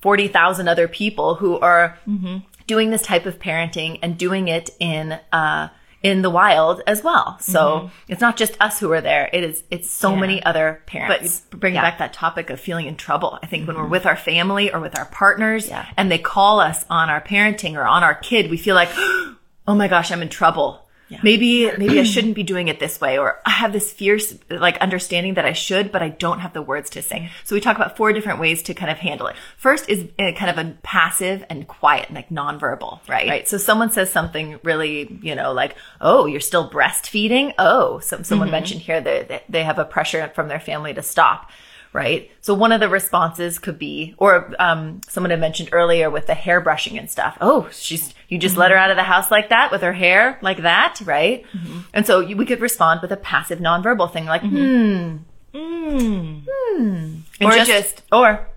[0.00, 2.38] 40,000 other people who are Mm-hmm.
[2.66, 5.68] doing this type of parenting and doing it in, uh,
[6.04, 7.38] in the wild as well.
[7.40, 9.28] So it's not just us who are there.
[9.32, 10.14] It is, it's so Mm-hmm.
[10.16, 10.20] Yeah.
[10.20, 11.40] many other parents.
[11.50, 11.82] But bringing Yeah.
[11.90, 14.80] back that topic of feeling in trouble, I think when we're with our family or
[14.80, 15.86] with our partners Yeah.
[15.96, 19.74] and they call us on our parenting or on our kid, we feel like, oh
[19.74, 20.83] my gosh, I'm in trouble.
[21.22, 24.76] Maybe, maybe I shouldn't be doing it this way, or I have this fierce, like,
[24.78, 27.30] understanding that I should, but I don't have the words to say.
[27.44, 29.36] So we talk about four different ways to kind of handle it.
[29.56, 33.28] First is uh, kind of a passive and quiet, and like nonverbal, right?
[33.28, 33.48] Right.
[33.48, 38.50] So someone says something really, you know, like, "Oh, you're still breastfeeding." Oh, some someone
[38.50, 41.50] mentioned here that that they have a pressure from their family to stop,
[41.94, 42.30] right?
[42.42, 46.34] So one of the responses could be, or um, someone had mentioned earlier with the
[46.34, 47.38] hair brushing and stuff.
[47.40, 50.38] Oh, she's you just let her out of the house like that with her hair
[50.42, 51.46] like that, right?
[51.52, 51.80] Mm-hmm.
[51.94, 55.18] And so you, we could respond with a passive nonverbal thing like, mm-hmm.
[55.56, 56.48] "Hmm, hmm.
[56.76, 57.20] Mm.
[57.40, 58.48] And or just, just, or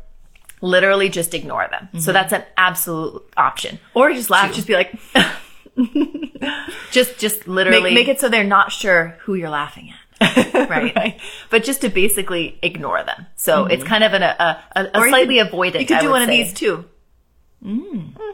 [0.60, 1.90] literally just ignore them.
[1.94, 2.14] So mm-hmm.
[2.14, 3.80] that's an absolute option.
[3.94, 4.98] or just laugh, just be like,
[6.92, 10.07] Just, just literally make, make it so they're not sure who you're laughing at.
[10.68, 11.20] Right.
[11.50, 13.26] But just to basically ignore them.
[13.36, 13.72] So mm-hmm.
[13.72, 15.80] it's kind of an, a, a, a slightly could- avoidant.
[15.82, 16.86] You could do one of these too.
[17.64, 18.14] Mm.
[18.14, 18.34] mm.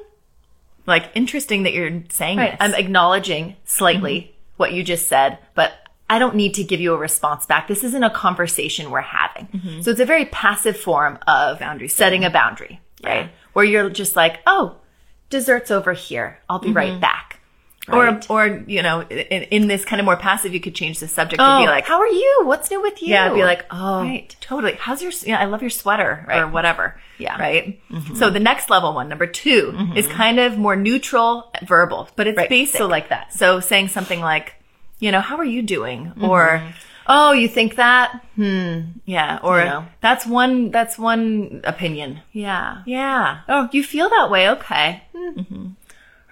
[0.85, 2.51] Like interesting that you're saying Right.
[2.51, 2.59] this.
[2.59, 4.31] I'm acknowledging slightly mm-hmm.
[4.57, 5.73] what you just said, but
[6.09, 7.67] I don't need to give you a response back.
[7.67, 9.47] This isn't a conversation we're having.
[9.47, 9.81] Mm-hmm.
[9.81, 13.25] So it's a very passive form of Boundary setting a boundary, right?
[13.25, 13.29] Yeah.
[13.53, 14.77] Where you're just like, oh,
[15.29, 16.39] dessert's over here.
[16.49, 17.39] I'll be right back.
[17.87, 18.29] Right.
[18.29, 21.07] Or, or, you know, in, in this kind of more passive, you could change the
[21.09, 22.41] subject oh, to be like, how are you?
[22.45, 23.09] What's new with you?
[23.09, 24.33] Yeah, be like, oh, Right.
[24.39, 24.73] totally.
[24.79, 25.11] How's your?
[25.25, 26.97] Yeah, I love your sweater or whatever.
[27.17, 27.37] Yeah.
[27.37, 27.79] right.
[28.15, 32.37] So the next level one, number 2 is kind of more neutral, verbal, but it's
[32.37, 32.49] Right.
[32.49, 32.77] basic.
[32.77, 33.33] So like that.
[33.33, 34.53] So saying something like,
[34.99, 36.13] you know, how are you doing?
[36.21, 36.63] Or,
[37.07, 38.23] oh, you think that?
[38.35, 38.79] Hmm.
[39.05, 39.39] Yeah.
[39.43, 39.85] Or You know.
[39.99, 40.71] that's one.
[40.71, 42.21] That's one opinion.
[42.31, 42.81] yeah.
[42.85, 43.39] Yeah.
[43.49, 44.49] Oh, you feel that way?
[44.51, 45.03] Okay.
[45.13, 45.67] Mm-hmm.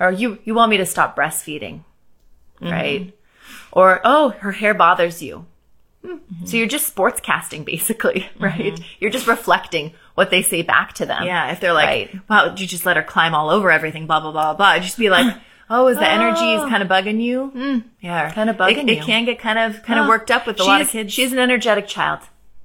[0.02, 1.84] Or you you want me to stop breastfeeding,
[2.60, 3.14] right?
[3.72, 5.46] Or oh, her hair bothers you.
[6.06, 6.46] Mm-hmm.
[6.48, 8.80] So you're just sportscasting, basically, right?
[9.00, 11.24] You're just reflecting what they say back to them.
[11.24, 12.20] Yeah, if they're like, Right.
[12.30, 14.80] wow, you just let her climb all over everything, blah, blah, blah, blah.
[14.80, 15.36] Just be like,
[15.70, 17.52] Oh, is the energy is kind of bugging you?
[17.56, 17.84] Mm.
[18.02, 18.30] yeah.
[18.34, 19.02] Kind of bugging it, you.
[19.02, 20.92] It can get kind of, kind of Oh, worked up with a lot of she's-
[20.92, 21.14] kids.
[21.14, 22.20] She's an energetic child.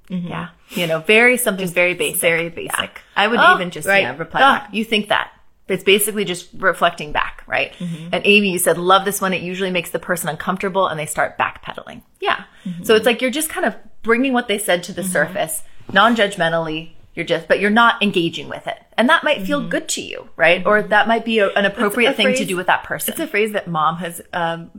[0.08, 0.48] Yeah.
[0.70, 2.20] You know, very something very basic.
[2.20, 2.72] very basic.
[2.80, 2.88] Yeah.
[3.14, 4.02] I would Oh, even just, right.
[4.02, 4.74] yeah, reply Oh, back.
[4.74, 5.30] You think that.
[5.68, 7.72] It's basically just reflecting back, right?
[7.74, 8.08] Mm-hmm.
[8.12, 9.32] And Amy, you said, love this one.
[9.32, 12.02] It usually makes the person uncomfortable and they start backpedaling.
[12.20, 12.44] Yeah.
[12.64, 12.84] Mm-hmm.
[12.84, 16.14] So it's like you're just kind of bringing what they said to the surface, non
[16.14, 16.92] judgmentally.
[17.14, 18.78] You're just, but you're not engaging with it.
[18.98, 20.64] And that might feel good to you, right?
[20.66, 22.16] Or that might be a, an appropriate Mm-hmm.
[22.22, 23.12] thing to do with that person.
[23.12, 24.70] It's a phrase that mom has um,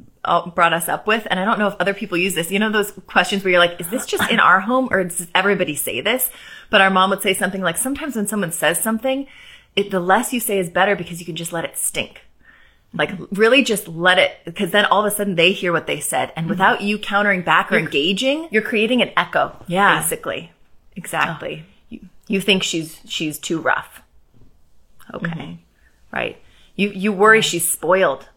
[0.54, 2.52] brought us up with, and I don't know if other people use this.
[2.52, 5.28] You know those questions where you're like, "Is this just in our home, or does
[5.34, 6.30] everybody say this?"
[6.70, 9.26] But our mom would say something like, "Sometimes when someone says something,
[9.78, 12.22] it, the less you say is better because you can just let it stink."
[12.94, 16.00] Like really just let it, because then all of a sudden they hear what they
[16.00, 16.50] said, and mm-hmm.
[16.50, 20.00] without you countering back or engaging, you're creating an echo, Yeah.
[20.00, 20.52] basically.
[20.96, 21.64] exactly.
[21.66, 21.74] Oh.
[21.90, 24.02] You, you think she's she's too rough.
[25.14, 25.30] Okay.
[25.30, 25.54] Mm-hmm.
[26.12, 26.42] Right.
[26.76, 27.44] You you worry mm-hmm.
[27.44, 28.30] she's spoiled.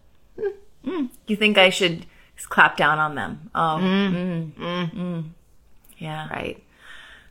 [0.85, 1.07] Hmm.
[1.26, 2.07] You think I should
[2.48, 3.50] clap down on them?
[3.55, 5.20] Oh, mm-hmm.
[5.98, 6.29] yeah.
[6.29, 6.62] Right.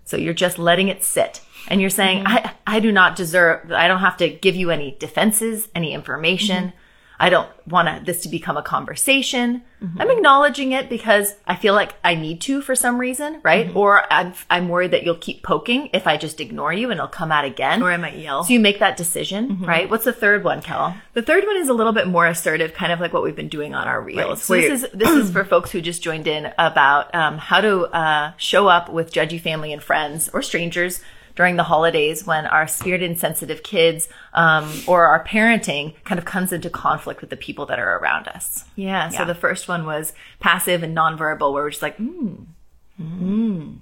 [0.10, 1.40] So you're just letting it sit.
[1.68, 2.48] And you're saying, mm-hmm.
[2.48, 6.70] I, I do not deserve, I don't have to give you any defenses, any information.
[6.70, 6.78] Mm-hmm.
[7.20, 9.64] I don't want this to become a conversation.
[9.98, 13.74] I'm acknowledging it because I feel like I need to for some reason, right?
[13.76, 17.08] Or I'm, I'm worried that you'll keep poking if I just ignore you and it'll
[17.08, 17.82] come out again.
[17.82, 18.44] Or I might yell.
[18.44, 19.90] So you make that decision, right?
[19.90, 20.98] What's the third one, Kel?
[21.14, 23.50] The third one is a little bit more assertive, kind of like what we've been
[23.50, 24.44] doing on our reels.
[24.44, 27.84] So this is this is for folks who just joined in about um, how to
[27.86, 31.02] uh, show up with judgy family and friends or strangers
[31.40, 36.26] during the holidays when our spirited and sensitive kids um, or our parenting kind of
[36.26, 38.66] comes into conflict with the people that are around us.
[38.76, 39.08] Yeah.
[39.08, 39.24] So Yeah.
[39.24, 42.46] the first one was passive and nonverbal, where we're just like, mm,
[43.02, 43.78] mm,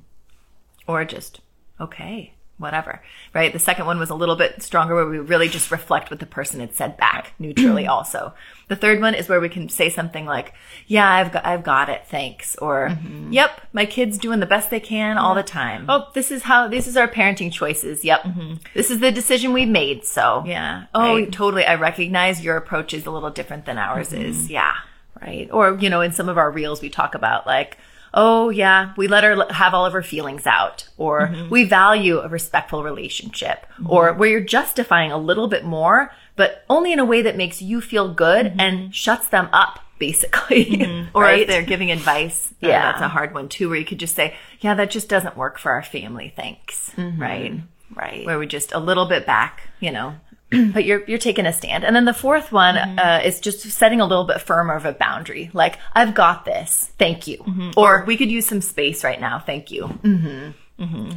[0.86, 1.42] or just
[1.82, 3.02] okay, whatever.
[3.34, 3.54] Right.
[3.54, 6.26] The second one was a little bit stronger, where we really just reflect what the
[6.26, 7.88] person had said back neutrally.
[7.88, 8.34] also,
[8.68, 10.54] the third one is where we can say something like,
[10.88, 13.32] "Yeah, I've got, I've got it, thanks," or mm-hmm.
[13.32, 16.68] "Yep, my kid's doing the best they can all the time." Oh, this is how
[16.68, 18.04] this is our parenting choices.
[18.04, 18.54] Yep, mm-hmm.
[18.74, 20.06] this is the decision we made.
[20.06, 20.86] So yeah.
[20.94, 21.32] Oh, Right.
[21.32, 21.66] totally.
[21.66, 24.44] I recognize your approach is a little different than ours is.
[24.44, 24.54] Mm-hmm.
[24.54, 24.74] Yeah.
[25.22, 25.50] right?
[25.52, 27.78] Or, you know, in some of our reels, we talk about like,
[28.14, 31.50] oh, yeah, we let her have all of her feelings out, or mm-hmm.
[31.50, 33.90] we value a respectful relationship, mm-hmm.
[33.90, 37.62] or where you're justifying a little bit more, but only in a way that makes
[37.62, 38.60] you feel good mm-hmm.
[38.60, 41.08] and shuts them up, basically.
[41.14, 41.42] Or right?
[41.42, 42.92] if they're giving advice, uh, Yeah.
[42.92, 45.58] that's a hard one too, where you could just say, yeah, that just doesn't work
[45.58, 46.34] for our family.
[46.36, 46.92] Thanks.
[46.98, 47.54] Right.
[47.96, 48.26] right.
[48.26, 50.16] Where we just a little bit back, you know,
[50.74, 51.84] but you're you're taking a stand.
[51.84, 54.94] And then the fourth one uh, is just setting a little bit firmer of a
[54.94, 55.50] boundary.
[55.54, 56.92] Like I've got this.
[56.98, 57.72] Thank you.
[57.76, 59.40] or we could use some space right now.
[59.40, 60.00] Thank you.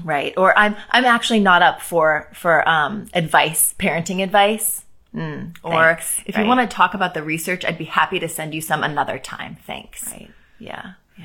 [0.04, 0.34] right.
[0.36, 4.84] Or I'm I'm actually not up for for um advice, parenting advice.
[5.12, 5.20] Or
[5.72, 6.20] Thanks.
[6.26, 6.42] if Right.
[6.42, 9.18] you want to talk about the research, I'd be happy to send you some another
[9.18, 9.56] time.
[9.66, 10.06] Thanks.
[10.06, 10.30] Right.
[10.60, 10.92] Yeah.
[11.18, 11.24] Yeah.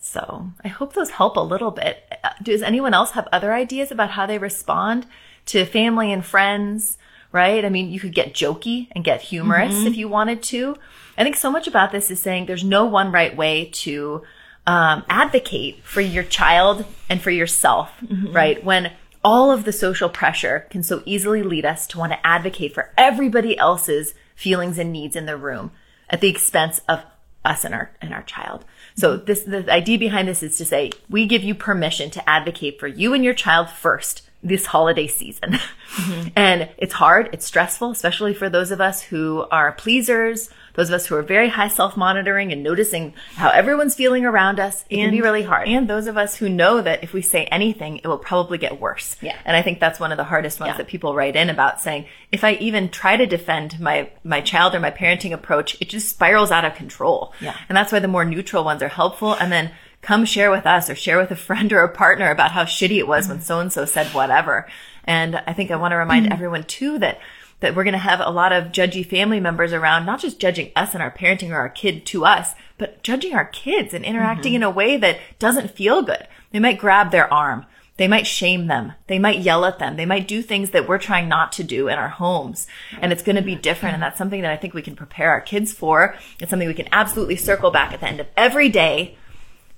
[0.00, 2.02] So I hope those help a little bit.
[2.24, 5.06] Uh, Does anyone else have other ideas about how they respond
[5.46, 6.98] to family and friends?
[7.32, 7.64] Right.
[7.64, 9.86] I mean, you could get jokey and get humorous mm-hmm.
[9.86, 10.76] if you wanted to.
[11.16, 14.22] I think so much about this is saying there's no one right way to
[14.66, 17.92] um, advocate for your child and for yourself.
[18.02, 18.32] Mm-hmm.
[18.32, 18.64] Right.
[18.64, 22.74] When all of the social pressure can so easily lead us to want to advocate
[22.74, 25.70] for everybody else's feelings and needs in the room
[26.08, 27.04] at the expense of
[27.44, 28.64] us and our and our child.
[28.96, 29.24] So mm-hmm.
[29.26, 32.86] this the idea behind this is to say we give you permission to advocate for
[32.86, 35.52] you and your child first this holiday season.
[35.96, 36.28] Mm-hmm.
[36.36, 40.94] and it's hard, it's stressful, especially for those of us who are pleasers, those of
[40.94, 44.84] us who are very high self-monitoring and noticing how everyone's feeling around us.
[44.88, 45.68] It can be really hard.
[45.68, 48.80] And those of us who know that if we say anything, it will probably get
[48.80, 49.16] worse.
[49.20, 49.36] Yeah.
[49.44, 50.76] And I think that's one of the hardest ones Yeah.
[50.78, 54.74] that people write in about saying, if I even try to defend my, my child
[54.74, 57.34] or my parenting approach, it just spirals out of control.
[57.40, 57.56] Yeah.
[57.68, 59.34] And that's why the more neutral ones are helpful.
[59.34, 62.52] And then come share with us or share with a friend or a partner about
[62.52, 64.66] how shitty it was when so and so said whatever.
[65.04, 66.32] And I think I want to remind mm.
[66.32, 67.18] everyone too that
[67.60, 70.72] that we're going to have a lot of judgy family members around, not just judging
[70.74, 74.52] us and our parenting or our kid to us, but judging our kids and interacting
[74.52, 74.62] mm-hmm.
[74.62, 76.26] in a way that doesn't feel good.
[76.52, 77.66] They might grab their arm.
[77.98, 78.94] They might shame them.
[79.08, 79.96] They might yell at them.
[79.96, 82.66] They might do things that we're trying not to do in our homes.
[82.98, 83.92] And it's going to be different.
[83.92, 86.16] And that's something that I think we can prepare our kids for.
[86.38, 89.18] It's something we can absolutely circle back at the end of every day.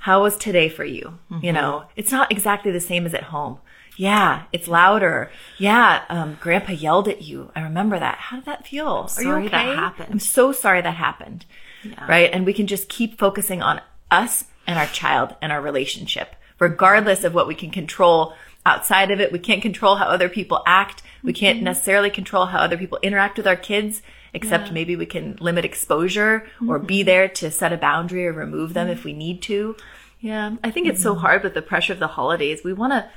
[0.02, 1.16] How was today for you?
[1.40, 3.60] You know, it's not exactly the same as at home.
[3.96, 5.30] Yeah, it's louder.
[5.58, 7.52] Yeah, um, grandpa yelled at you.
[7.54, 8.18] I remember that.
[8.18, 8.88] How did that feel?
[8.88, 9.50] Are you sorry okay?
[9.52, 10.08] that happened.
[10.10, 11.46] I'm so sorry that happened.
[11.84, 12.04] Yeah.
[12.08, 12.28] Right.
[12.32, 17.22] And we can just keep focusing on us and our child and our relationship, regardless
[17.22, 18.34] of what we can control
[18.66, 19.30] outside of it.
[19.30, 21.04] We can't control how other people act.
[21.22, 24.02] We can't necessarily control how other people interact with our kids,
[24.34, 27.06] except maybe we can limit exposure or be mm-hmm.
[27.06, 29.18] there to set a boundary or remove them if we mm-hmm.
[29.18, 29.76] need to.
[30.20, 30.56] Yeah.
[30.62, 31.20] I think it's so mm-hmm.
[31.20, 32.62] hard with the pressure of the holidays.
[32.64, 33.10] We want to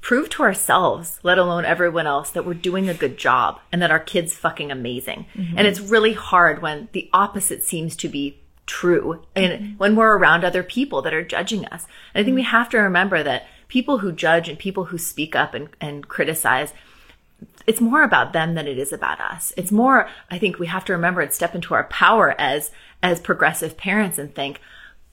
[0.00, 3.90] prove to ourselves, let alone everyone else, that we're doing a good job and that
[3.90, 5.26] our kid's fucking amazing.
[5.56, 10.44] And it's really hard when the opposite seems to be true and when we're around
[10.44, 11.86] other people that are judging us.
[12.14, 15.34] And I think we have to remember that people who judge and people who speak
[15.34, 16.72] up and, and criticize,
[17.66, 19.52] it's more about them than it is about us.
[19.56, 22.70] It's more, I think we have to remember and step into our power as,
[23.02, 24.60] as progressive parents and think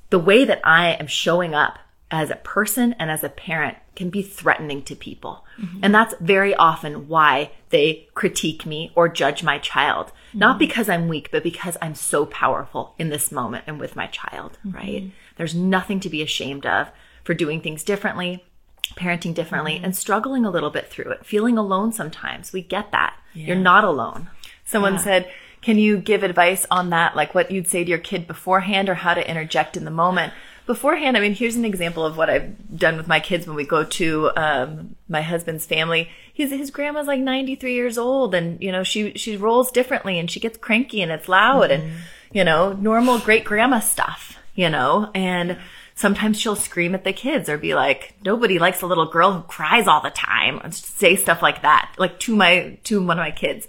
[0.09, 1.79] the way that I am showing up
[2.11, 5.43] as a person and as a parent can be threatening to people.
[5.59, 5.79] Mm-hmm.
[5.83, 10.07] And that's very often why they critique me or judge my child.
[10.07, 10.39] Mm-hmm.
[10.39, 14.07] Not because I'm weak, but because I'm so powerful in this moment and with my
[14.07, 14.77] child, mm-hmm.
[14.77, 15.11] right?
[15.37, 16.89] There's nothing to be ashamed of
[17.23, 18.45] for doing things differently,
[18.95, 22.53] parenting differently, and struggling a little bit through it, feeling alone sometimes.
[22.53, 23.17] We get that.
[23.33, 24.29] You're not alone.
[24.63, 25.29] Someone said,
[25.65, 27.15] can you give advice on that?
[27.15, 30.31] Like what you'd say to your kid beforehand or how to interject in the moment?
[30.67, 33.65] Beforehand, I mean, here's an example of what I've done with my kids when we
[33.65, 36.09] go to um, my husband's family.
[36.33, 40.29] His his grandma's like 93 years old, and you know she she rolls differently, and
[40.29, 41.93] she gets cranky, and it's loud, and
[42.31, 45.57] you know normal great grandma stuff, you know, and
[45.95, 49.41] sometimes she'll scream at the kids or be like, nobody likes a little girl who
[49.43, 50.59] cries all the time.
[50.63, 53.67] And say stuff like that, like to my, to one of my kids.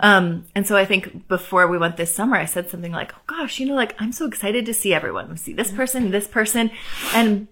[0.00, 3.20] Um, and so I think before we went this summer, I said something like, oh
[3.26, 5.36] gosh, you know, like I'm so excited to see everyone.
[5.36, 6.70] See this person, this person,
[7.14, 7.46] and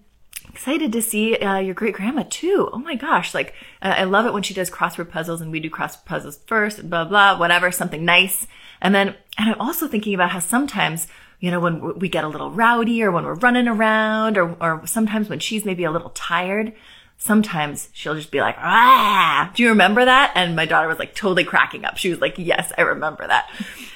[0.49, 2.69] excited to see uh, your great grandma too.
[2.71, 5.59] Oh my gosh, like uh, I love it when she does crossword puzzles and we
[5.59, 8.47] do crossword puzzles first, blah blah, whatever, something nice.
[8.81, 11.07] And then, and I'm also thinking about how sometimes,
[11.45, 14.85] you know, when we get a little rowdy or when we're running around or, or
[14.87, 16.73] sometimes when she's maybe a little tired,
[17.17, 20.31] sometimes she'll just be like, ah, do you remember that?
[20.35, 21.97] And my daughter was like totally cracking up.
[21.97, 23.49] She was like, yes, I remember that.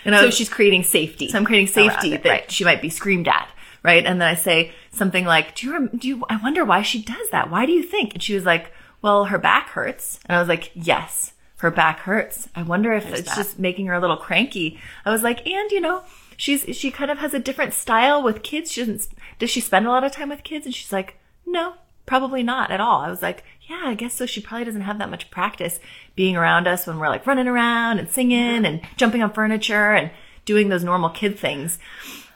[0.06, 1.28] And I So was, she's creating safety.
[1.30, 2.52] so I'm creating safety it, that right.
[2.52, 3.50] she might be screamed at,
[3.84, 4.06] right?
[4.06, 6.24] And then I say something like, "Do you rem- do you?
[6.30, 7.50] I wonder why she does that.
[7.50, 10.48] Why do you think?" And she was like, "Well, her back hurts." And I was
[10.48, 12.48] like, "Yes, her back hurts.
[12.56, 13.36] I wonder if it's that.
[13.38, 16.04] just making her a little cranky." I was like, "And you know."
[16.40, 18.72] She's she kind of has a different style with kids.
[18.72, 19.10] She doesn't.
[19.40, 20.66] Does she spend a lot of time with kids?
[20.66, 21.74] And she's like, no,
[22.06, 23.02] probably not at all.
[23.02, 24.26] I was like, yeah, I guess so.
[24.26, 25.82] She probably doesn't have that much practice
[26.16, 30.12] being around us when we're like running around and singing and jumping on furniture and
[30.46, 31.78] doing those normal kid things,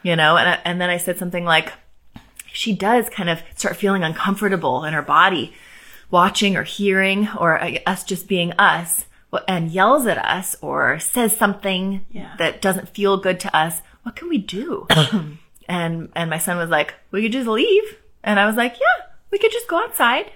[0.03, 0.35] you know?
[0.35, 1.71] And, I, and then I said something like,
[2.51, 5.53] she does kind of start feeling uncomfortable in her body
[6.11, 9.05] watching or hearing or uh, us just being us
[9.47, 12.35] and yells at us or says something Yeah.
[12.37, 14.87] that doesn't feel good to us, what can we do?
[15.67, 19.05] and and my son was like, "We could just leave." And I was like, "Yeah,
[19.31, 20.31] we could just go outside."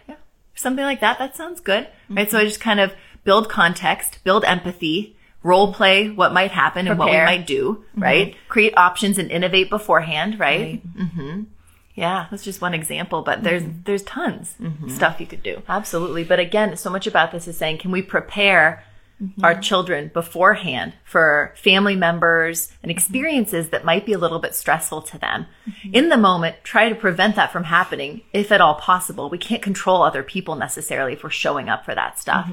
[0.55, 1.19] Something like that.
[1.19, 1.87] That sounds good.
[2.09, 2.25] Right?
[2.25, 2.31] Mm-hmm.
[2.31, 6.97] So I just kind of build context, build empathy, role play what might happen and
[6.97, 8.01] what we might do, mm-hmm.
[8.01, 8.35] right?
[8.47, 10.81] Create options and innovate beforehand, right?
[10.97, 11.43] Mm-hmm.
[11.93, 13.81] Yeah, that's just one example, but there's mm-hmm.
[13.85, 14.55] there's tons
[14.87, 15.63] stuff you could do.
[15.67, 16.23] Absolutely.
[16.23, 18.83] But again, so much about this is saying, can we prepare
[19.19, 19.43] Mm-hmm.
[19.43, 22.91] our children beforehand for family members and mm-hmm.
[22.91, 25.47] experiences that might be a little bit stressful to them?
[25.67, 25.95] Mm-hmm.
[25.95, 29.29] In the moment, try to prevent that from happening if at all possible.
[29.29, 32.51] We can't control other people necessarily if we're showing up for that stuff.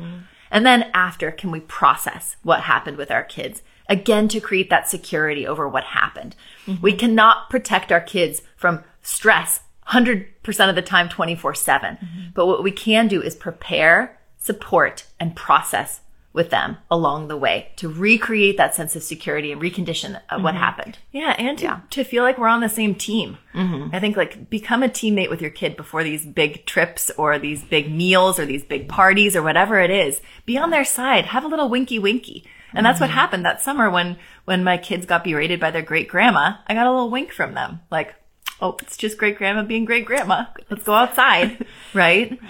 [0.50, 3.62] And then after, can we process what happened with our kids?
[3.88, 6.34] Again, to create that security over what happened.
[6.80, 11.98] We cannot protect our kids from stress 100% of the time, 24 7.
[12.34, 16.00] But what we can do is prepare, support, and process
[16.34, 20.52] with them along the way to recreate that sense of security and recondition of what
[20.52, 20.62] mm-hmm.
[20.62, 20.98] happened.
[21.12, 23.38] Yeah, and to, to feel like we're on the same team.
[23.54, 23.94] Mm-hmm.
[23.94, 27.62] I think like become a teammate with your kid before these big trips or these
[27.62, 30.20] big meals or these big parties or whatever it is.
[30.44, 31.26] Be on their side.
[31.26, 32.44] Have a little winky winky.
[32.76, 33.18] And that's what mm-hmm.
[33.18, 36.56] happened that summer when when my kids got berated by their great grandma.
[36.66, 38.16] I got a little wink from them, like,
[38.60, 40.46] oh, it's just great grandma being great grandma.
[40.70, 41.66] Let's go outside.
[41.94, 42.30] right?
[42.30, 42.40] right.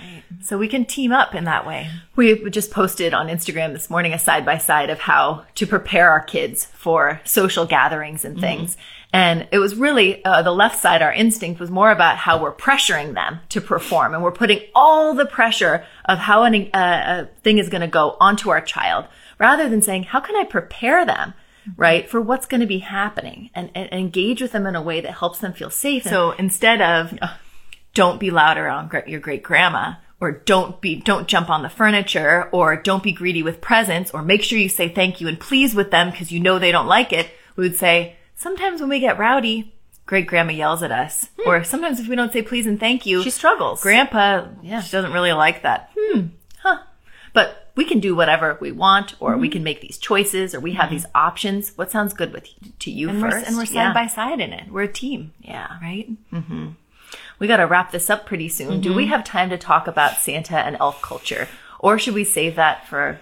[0.42, 1.88] So we can team up in that way.
[2.16, 6.10] We just posted on Instagram this morning a side by side of how to prepare
[6.10, 8.72] our kids for social gatherings and things.
[8.72, 8.80] Mm-hmm.
[9.14, 12.52] And it was really uh, the left side, our instinct was more about how we're
[12.52, 14.12] pressuring them to perform.
[14.12, 17.86] And we're putting all the pressure of how an, uh, a thing is going to
[17.86, 19.06] go onto our child
[19.38, 21.34] rather than saying, how can I prepare them?
[21.76, 22.08] Right?
[22.08, 25.12] For what's going to be happening and, and, engage with them in a way that
[25.12, 26.04] helps them feel safe.
[26.04, 27.18] So instead of
[27.94, 32.48] don't be loud around your great grandma or don't be, don't jump on the furniture
[32.52, 35.74] or don't be greedy with presents or make sure you say thank you and please
[35.74, 37.28] with them because you know they don't like it.
[37.56, 39.74] We would say sometimes when we get rowdy,
[40.06, 41.28] great grandma yells at us.
[41.40, 41.48] Hmm.
[41.48, 43.82] Or sometimes if we don't say please and thank you, she struggles.
[43.82, 45.90] Grandpa, yeah, she doesn't really like that.
[45.96, 46.26] Hmm.
[47.76, 49.40] We can do whatever we want, or mm-hmm.
[49.40, 50.94] we can make these choices, or we have mm-hmm.
[50.94, 51.72] these options.
[51.76, 52.48] What sounds good with
[52.80, 53.92] to you and 1st We're, and we're side yeah.
[53.92, 54.70] by side in it.
[54.70, 55.32] We're a team.
[55.40, 55.78] Yeah.
[55.82, 56.08] Right.
[56.32, 56.68] Mm-hmm.
[57.38, 58.80] We got to wrap this up pretty soon.
[58.80, 59.12] Do we mm-hmm.
[59.12, 61.48] have time to talk about Santa and elf culture,
[61.80, 63.18] or should we save that for?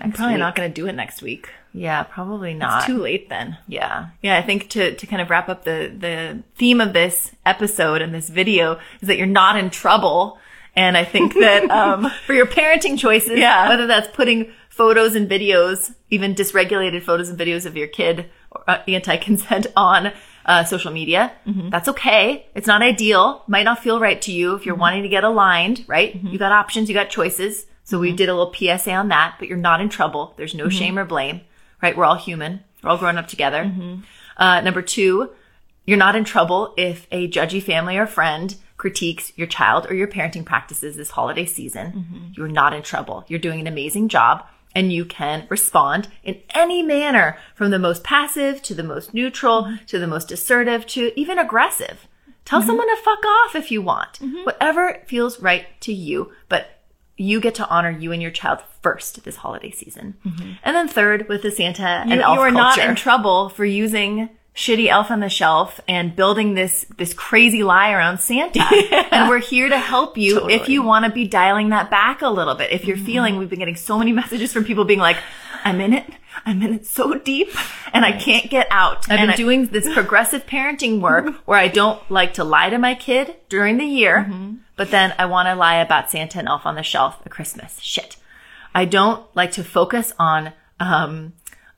[0.00, 0.40] I'm probably week?
[0.40, 1.48] not going to do it next week.
[1.72, 2.78] Yeah, probably not.
[2.78, 3.58] It's too late then.
[3.68, 4.08] Yeah.
[4.22, 8.00] Yeah, I think to, to kind of wrap up the, the theme of this episode
[8.00, 10.38] and this video is that you're not in trouble
[10.76, 13.68] and I think that um, for your parenting choices, yeah.
[13.68, 18.30] whether that's putting photos and videos, even dysregulated photos and videos of your kid
[18.68, 20.12] uh, anti-consent on
[20.44, 21.70] uh, social media, mm-hmm.
[21.70, 22.46] that's okay.
[22.54, 23.42] It's not ideal.
[23.48, 24.82] Might not feel right to you if you're mm-hmm.
[24.82, 26.14] wanting to get aligned, right?
[26.14, 26.28] Mm-hmm.
[26.28, 27.66] You got options, you got choices.
[27.84, 28.16] So we mm-hmm.
[28.16, 30.34] did a little PSA on that, but you're not in trouble.
[30.36, 30.78] There's no mm-hmm.
[30.78, 31.40] shame or blame,
[31.82, 31.96] right?
[31.96, 32.62] We're all human.
[32.82, 33.64] We're all growing up together.
[33.64, 34.00] Mm-hmm.
[34.36, 35.30] Uh, number two,
[35.86, 40.08] you're not in trouble if a judgy family or friend critiques your child or your
[40.08, 42.26] parenting practices this holiday season, mm-hmm.
[42.32, 43.24] you're not in trouble.
[43.28, 48.04] You're doing an amazing job and you can respond in any manner from the most
[48.04, 49.84] passive to the most neutral mm-hmm.
[49.86, 52.06] to the most assertive to even aggressive.
[52.44, 52.68] Tell mm-hmm.
[52.68, 54.14] someone to fuck off if you want.
[54.20, 54.44] Mm-hmm.
[54.44, 56.68] Whatever feels right to you, but
[57.16, 60.14] you get to honor you and your child first this holiday season.
[60.24, 60.52] Mm-hmm.
[60.62, 62.80] And then third, with the Santa and you, elf you are culture.
[62.80, 67.62] not in trouble for using shitty elf on the shelf and building this this crazy
[67.62, 68.66] lie around Santa.
[68.72, 69.08] yeah.
[69.16, 70.54] And we're here to help you totally.
[70.54, 72.72] if you want to be dialing that back a little bit.
[72.72, 73.06] If you're mm-hmm.
[73.06, 75.18] feeling we've been getting so many messages from people being like,
[75.64, 76.10] I'm in it.
[76.44, 77.48] I'm in it so deep
[77.92, 78.14] and right.
[78.14, 79.10] I can't get out.
[79.10, 82.70] I've and been I- doing this progressive parenting work where I don't like to lie
[82.70, 84.56] to my kid during the year, mm-hmm.
[84.76, 87.80] but then I want to lie about Santa and elf on the shelf at Christmas.
[87.80, 88.16] Shit.
[88.74, 91.32] I don't like to focus on um,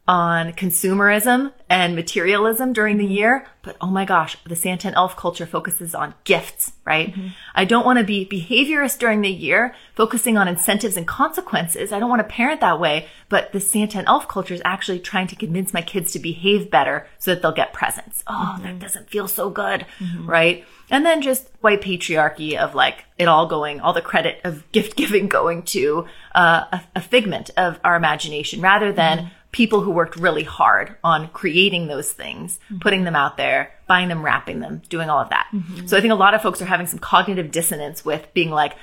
[0.08, 5.14] on consumerism and materialism during the year, but oh my gosh, the Santa and elf
[5.16, 7.12] culture focuses on gifts, right?
[7.12, 7.28] Mm-hmm.
[7.54, 11.92] I don't want to be behaviorist during the year, focusing on incentives and consequences.
[11.92, 15.00] I don't want to parent that way, but the Santa and elf culture is actually
[15.00, 18.24] trying to convince my kids to behave better so that they'll get presents.
[18.26, 18.62] Oh, mm-hmm.
[18.62, 20.26] that doesn't feel so good, mm-hmm.
[20.26, 20.64] right?
[20.90, 24.96] And then just white patriarchy of like it all going, all the credit of gift
[24.96, 29.90] giving going to uh, a, a, figment of our imagination rather than mm-hmm people who
[29.90, 32.78] worked really hard on creating those things, mm-hmm.
[32.78, 35.48] putting them out there, buying them, wrapping them, doing all of that.
[35.52, 35.86] Mm-hmm.
[35.86, 38.76] So I think a lot of folks are having some cognitive dissonance with being like,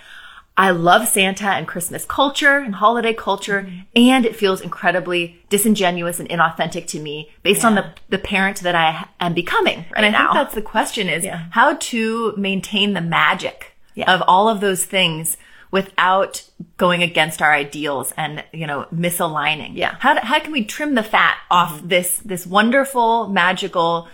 [0.57, 3.81] I love Santa and Christmas culture and holiday culture, mm-hmm.
[3.95, 7.67] and it feels incredibly disingenuous and inauthentic to me based yeah.
[7.67, 10.33] on the, the parent that I am becoming right And I now.
[10.33, 11.47] think that's the question is yeah.
[11.51, 14.11] how to maintain the magic yeah.
[14.11, 15.37] of all of those things
[15.75, 16.41] without
[16.77, 19.71] going against our ideals and, you know, misaligning.
[19.73, 19.97] Yeah.
[19.99, 21.89] How, how can we trim the fat off mm-hmm.
[21.89, 24.07] this, this wonderful, magical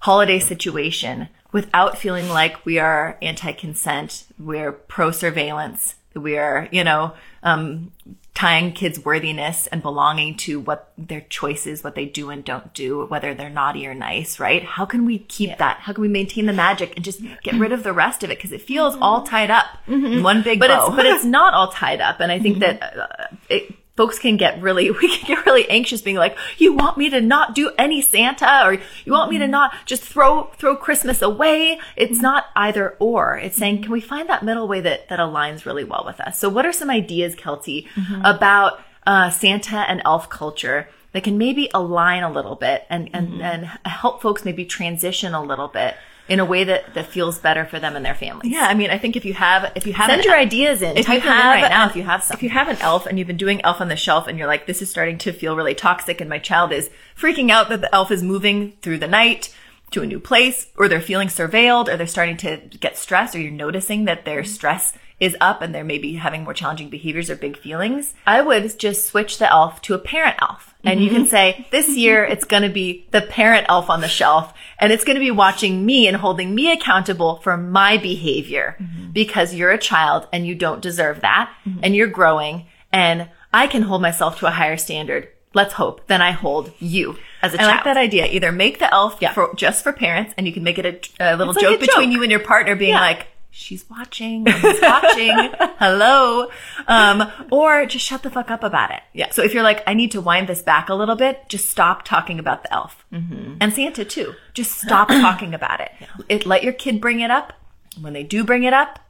[0.00, 7.92] holiday situation without feeling like we are anti-consent, we're pro-surveillance, we are, you know, um,
[8.38, 13.04] tying kids' worthiness and belonging to what their choices, what they do and don't do,
[13.06, 14.62] whether they're naughty or nice, right?
[14.62, 15.56] How can we keep yeah.
[15.56, 15.78] that?
[15.78, 18.38] How can we maintain the magic and just get rid of the rest of it?
[18.38, 19.02] Because it feels mm-hmm.
[19.02, 20.06] all tied up mm-hmm.
[20.06, 20.86] in one big but bow.
[20.86, 22.20] It's, but it's not all tied up.
[22.20, 22.78] And I think mm-hmm.
[22.78, 26.72] that uh, it, folks can get really, we can get really anxious being like, you
[26.72, 28.74] want me to not do any Santa or
[29.04, 29.50] you want me to mm-hmm.
[29.50, 31.80] not just throw, throw Christmas away.
[31.96, 32.22] It's mm-hmm.
[32.22, 33.36] not either or.
[33.36, 36.38] It's saying, can we find that middle way that, that aligns really well with us?
[36.38, 38.24] So what are some ideas, Kelty, mm-hmm.
[38.24, 43.28] about, uh, Santa and elf culture that can maybe align a little bit and, and,
[43.30, 43.40] mm-hmm.
[43.40, 45.96] and help folks maybe transition a little bit
[46.28, 48.52] in a way that, that feels better for them and their families.
[48.52, 50.96] Yeah, I mean, I think if you have if you have send your ideas in,
[50.96, 52.34] if type you have, in right now if you have some.
[52.34, 54.46] If you have an elf and you've been doing elf on the shelf and you're
[54.46, 57.80] like, this is starting to feel really toxic, and my child is freaking out that
[57.80, 59.54] the elf is moving through the night
[59.90, 63.40] to a new place or they're feeling surveilled or they're starting to get stressed or
[63.40, 67.36] you're noticing that their stress is up and they're maybe having more challenging behaviors or
[67.36, 70.74] big feelings, I would just switch the elf to a parent elf.
[70.84, 71.30] And you can mm-hmm.
[71.30, 75.04] say, this year it's going to be the parent elf on the shelf and it's
[75.04, 79.10] going to be watching me and holding me accountable for my behavior mm-hmm.
[79.10, 81.80] because you're a child and you don't deserve that mm-hmm.
[81.82, 85.28] and you're growing and I can hold myself to a higher standard.
[85.52, 87.70] Let's hope than I hold you as a I child.
[87.70, 88.26] I like that idea.
[88.26, 89.32] Either make the elf Yeah.
[89.32, 91.82] for, just for parents and you can make it a, a little It's like joke
[91.82, 92.14] a between joke.
[92.14, 93.00] you and your partner being Yeah.
[93.00, 93.26] like,
[93.58, 95.36] she's watching, he's watching,
[95.78, 96.48] hello.
[96.86, 99.00] Um, or just shut the fuck up about it.
[99.12, 99.30] Yeah.
[99.30, 102.04] So if you're like, I need to wind this back a little bit, just stop
[102.04, 103.54] talking about the elf Mm-hmm.
[103.60, 104.34] and Santa too.
[104.54, 105.90] Just stop talking about it.
[106.28, 107.52] It let your kid bring it up.
[108.00, 109.00] When they do bring it up,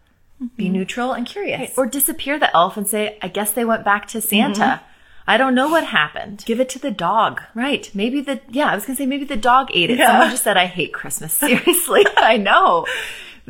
[0.56, 1.76] be neutral and curious.
[1.76, 4.80] Or disappear the elf and say, I guess they went back to Santa.
[5.26, 6.42] I don't know what happened.
[6.46, 7.42] Give it to the dog.
[7.54, 7.90] Right.
[7.92, 9.98] Maybe the, yeah, I was going to say maybe the dog ate it.
[9.98, 10.06] Yeah.
[10.12, 11.32] Someone just said, I hate Christmas.
[11.34, 12.06] Seriously.
[12.16, 12.86] I know.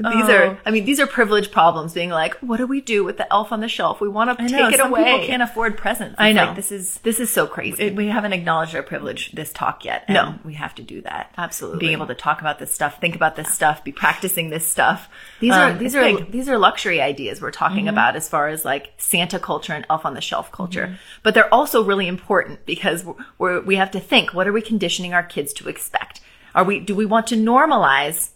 [0.02, 0.32] But These Oh.
[0.36, 3.30] are, I mean, these are privileged problems being like, what do we do with the
[3.32, 4.00] elf on the shelf?
[4.00, 5.04] We want to take it Some away.
[5.04, 6.16] people can't afford presents.
[6.18, 6.46] I know.
[6.46, 7.84] like, this is, this is so crazy.
[7.84, 10.08] it- we haven't acknowledged our privilege this talk yet.
[10.08, 10.34] No.
[10.44, 11.32] we have to do that.
[11.36, 11.80] Absolutely.
[11.80, 15.08] Being able to talk about this stuff, think about this stuff, be practicing this stuff.
[15.40, 16.30] These are Um, these are big.
[16.30, 20.04] these are luxury ideas we're talking about as far as like Santa culture and elf
[20.06, 20.96] on the shelf culture.
[21.22, 23.04] But they're also really important because
[23.38, 26.20] we're, we have to think: what are we conditioning our kids to expect?
[26.54, 28.30] Are we do we want to normalize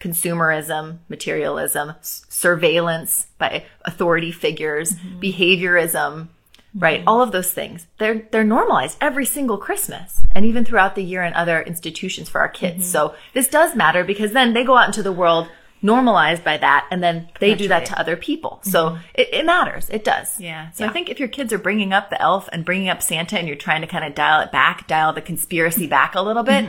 [0.00, 5.20] consumerism, materialism, s- surveillance by authority figures, mm-hmm.
[5.20, 6.78] behaviorism, mm-hmm.
[6.78, 7.02] right?
[7.06, 7.86] All of those things.
[7.98, 12.40] They're they're normalized every single Christmas and even throughout the year in other institutions for
[12.40, 12.84] our kids.
[12.84, 12.92] Mm-hmm.
[12.92, 15.48] So this does matter because then they go out into the world
[15.82, 18.60] normalized by that and then they do that to other people.
[18.62, 19.88] So it, it matters.
[19.90, 20.40] It does.
[20.40, 20.70] Yeah.
[20.72, 23.38] So I think if your kids are bringing up the elf and bringing up Santa
[23.38, 26.42] and you're trying to kind of dial it back, dial the conspiracy back a little
[26.42, 26.64] bit,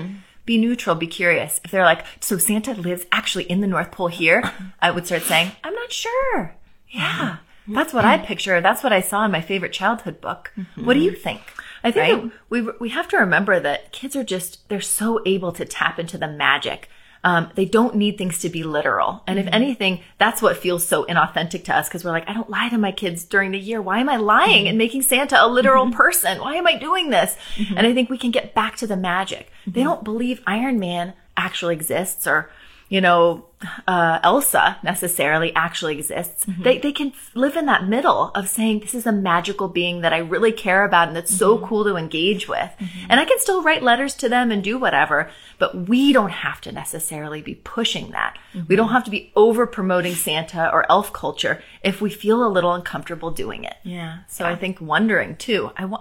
[0.48, 1.62] be neutral, be curious.
[1.64, 4.42] If they're like, so Santa lives actually in the North Pole here,
[4.82, 6.56] I would start saying, I'm not sure.
[6.90, 7.38] Yeah.
[7.64, 7.76] Mm-hmm.
[7.76, 8.26] That's what I mm-hmm.
[8.26, 8.62] picture.
[8.62, 10.54] That's what I saw in my favorite childhood book.
[10.76, 11.22] What do you mm-hmm.
[11.22, 11.42] think?
[11.84, 12.32] I think Right?
[12.50, 16.18] we we have to remember that kids are just they're so able to tap into
[16.18, 16.90] the magic.
[17.24, 21.04] Um, they don't need things to be literal, and if anything, that's what feels so
[21.06, 23.82] inauthentic to us because we're like, I don't lie to my kids during the year.
[23.82, 26.40] Why am I lying and making Santa a literal person?
[26.40, 27.36] Why am I doing this?
[27.76, 29.52] And I think we can get back to the magic.
[29.74, 32.50] They don't believe Iron Man actually exists or
[32.90, 33.46] you know,
[33.88, 36.46] uh, Elsa necessarily actually exists.
[36.46, 36.64] Mm-hmm.
[36.64, 40.14] They, they can live in that middle of saying, this is a magical being that
[40.14, 41.66] I really care about and that's so mm-hmm.
[41.66, 42.60] cool to engage with.
[42.60, 43.08] Mm-hmm.
[43.10, 46.62] And I can still write letters to them and do whatever, but we don't have
[46.62, 48.38] to necessarily be pushing that.
[48.68, 52.50] We don't have to be over promoting Santa or elf culture if we feel a
[52.50, 53.76] little uncomfortable doing it.
[53.84, 54.20] Yeah.
[54.28, 55.72] So I think wondering too.
[55.76, 55.86] I,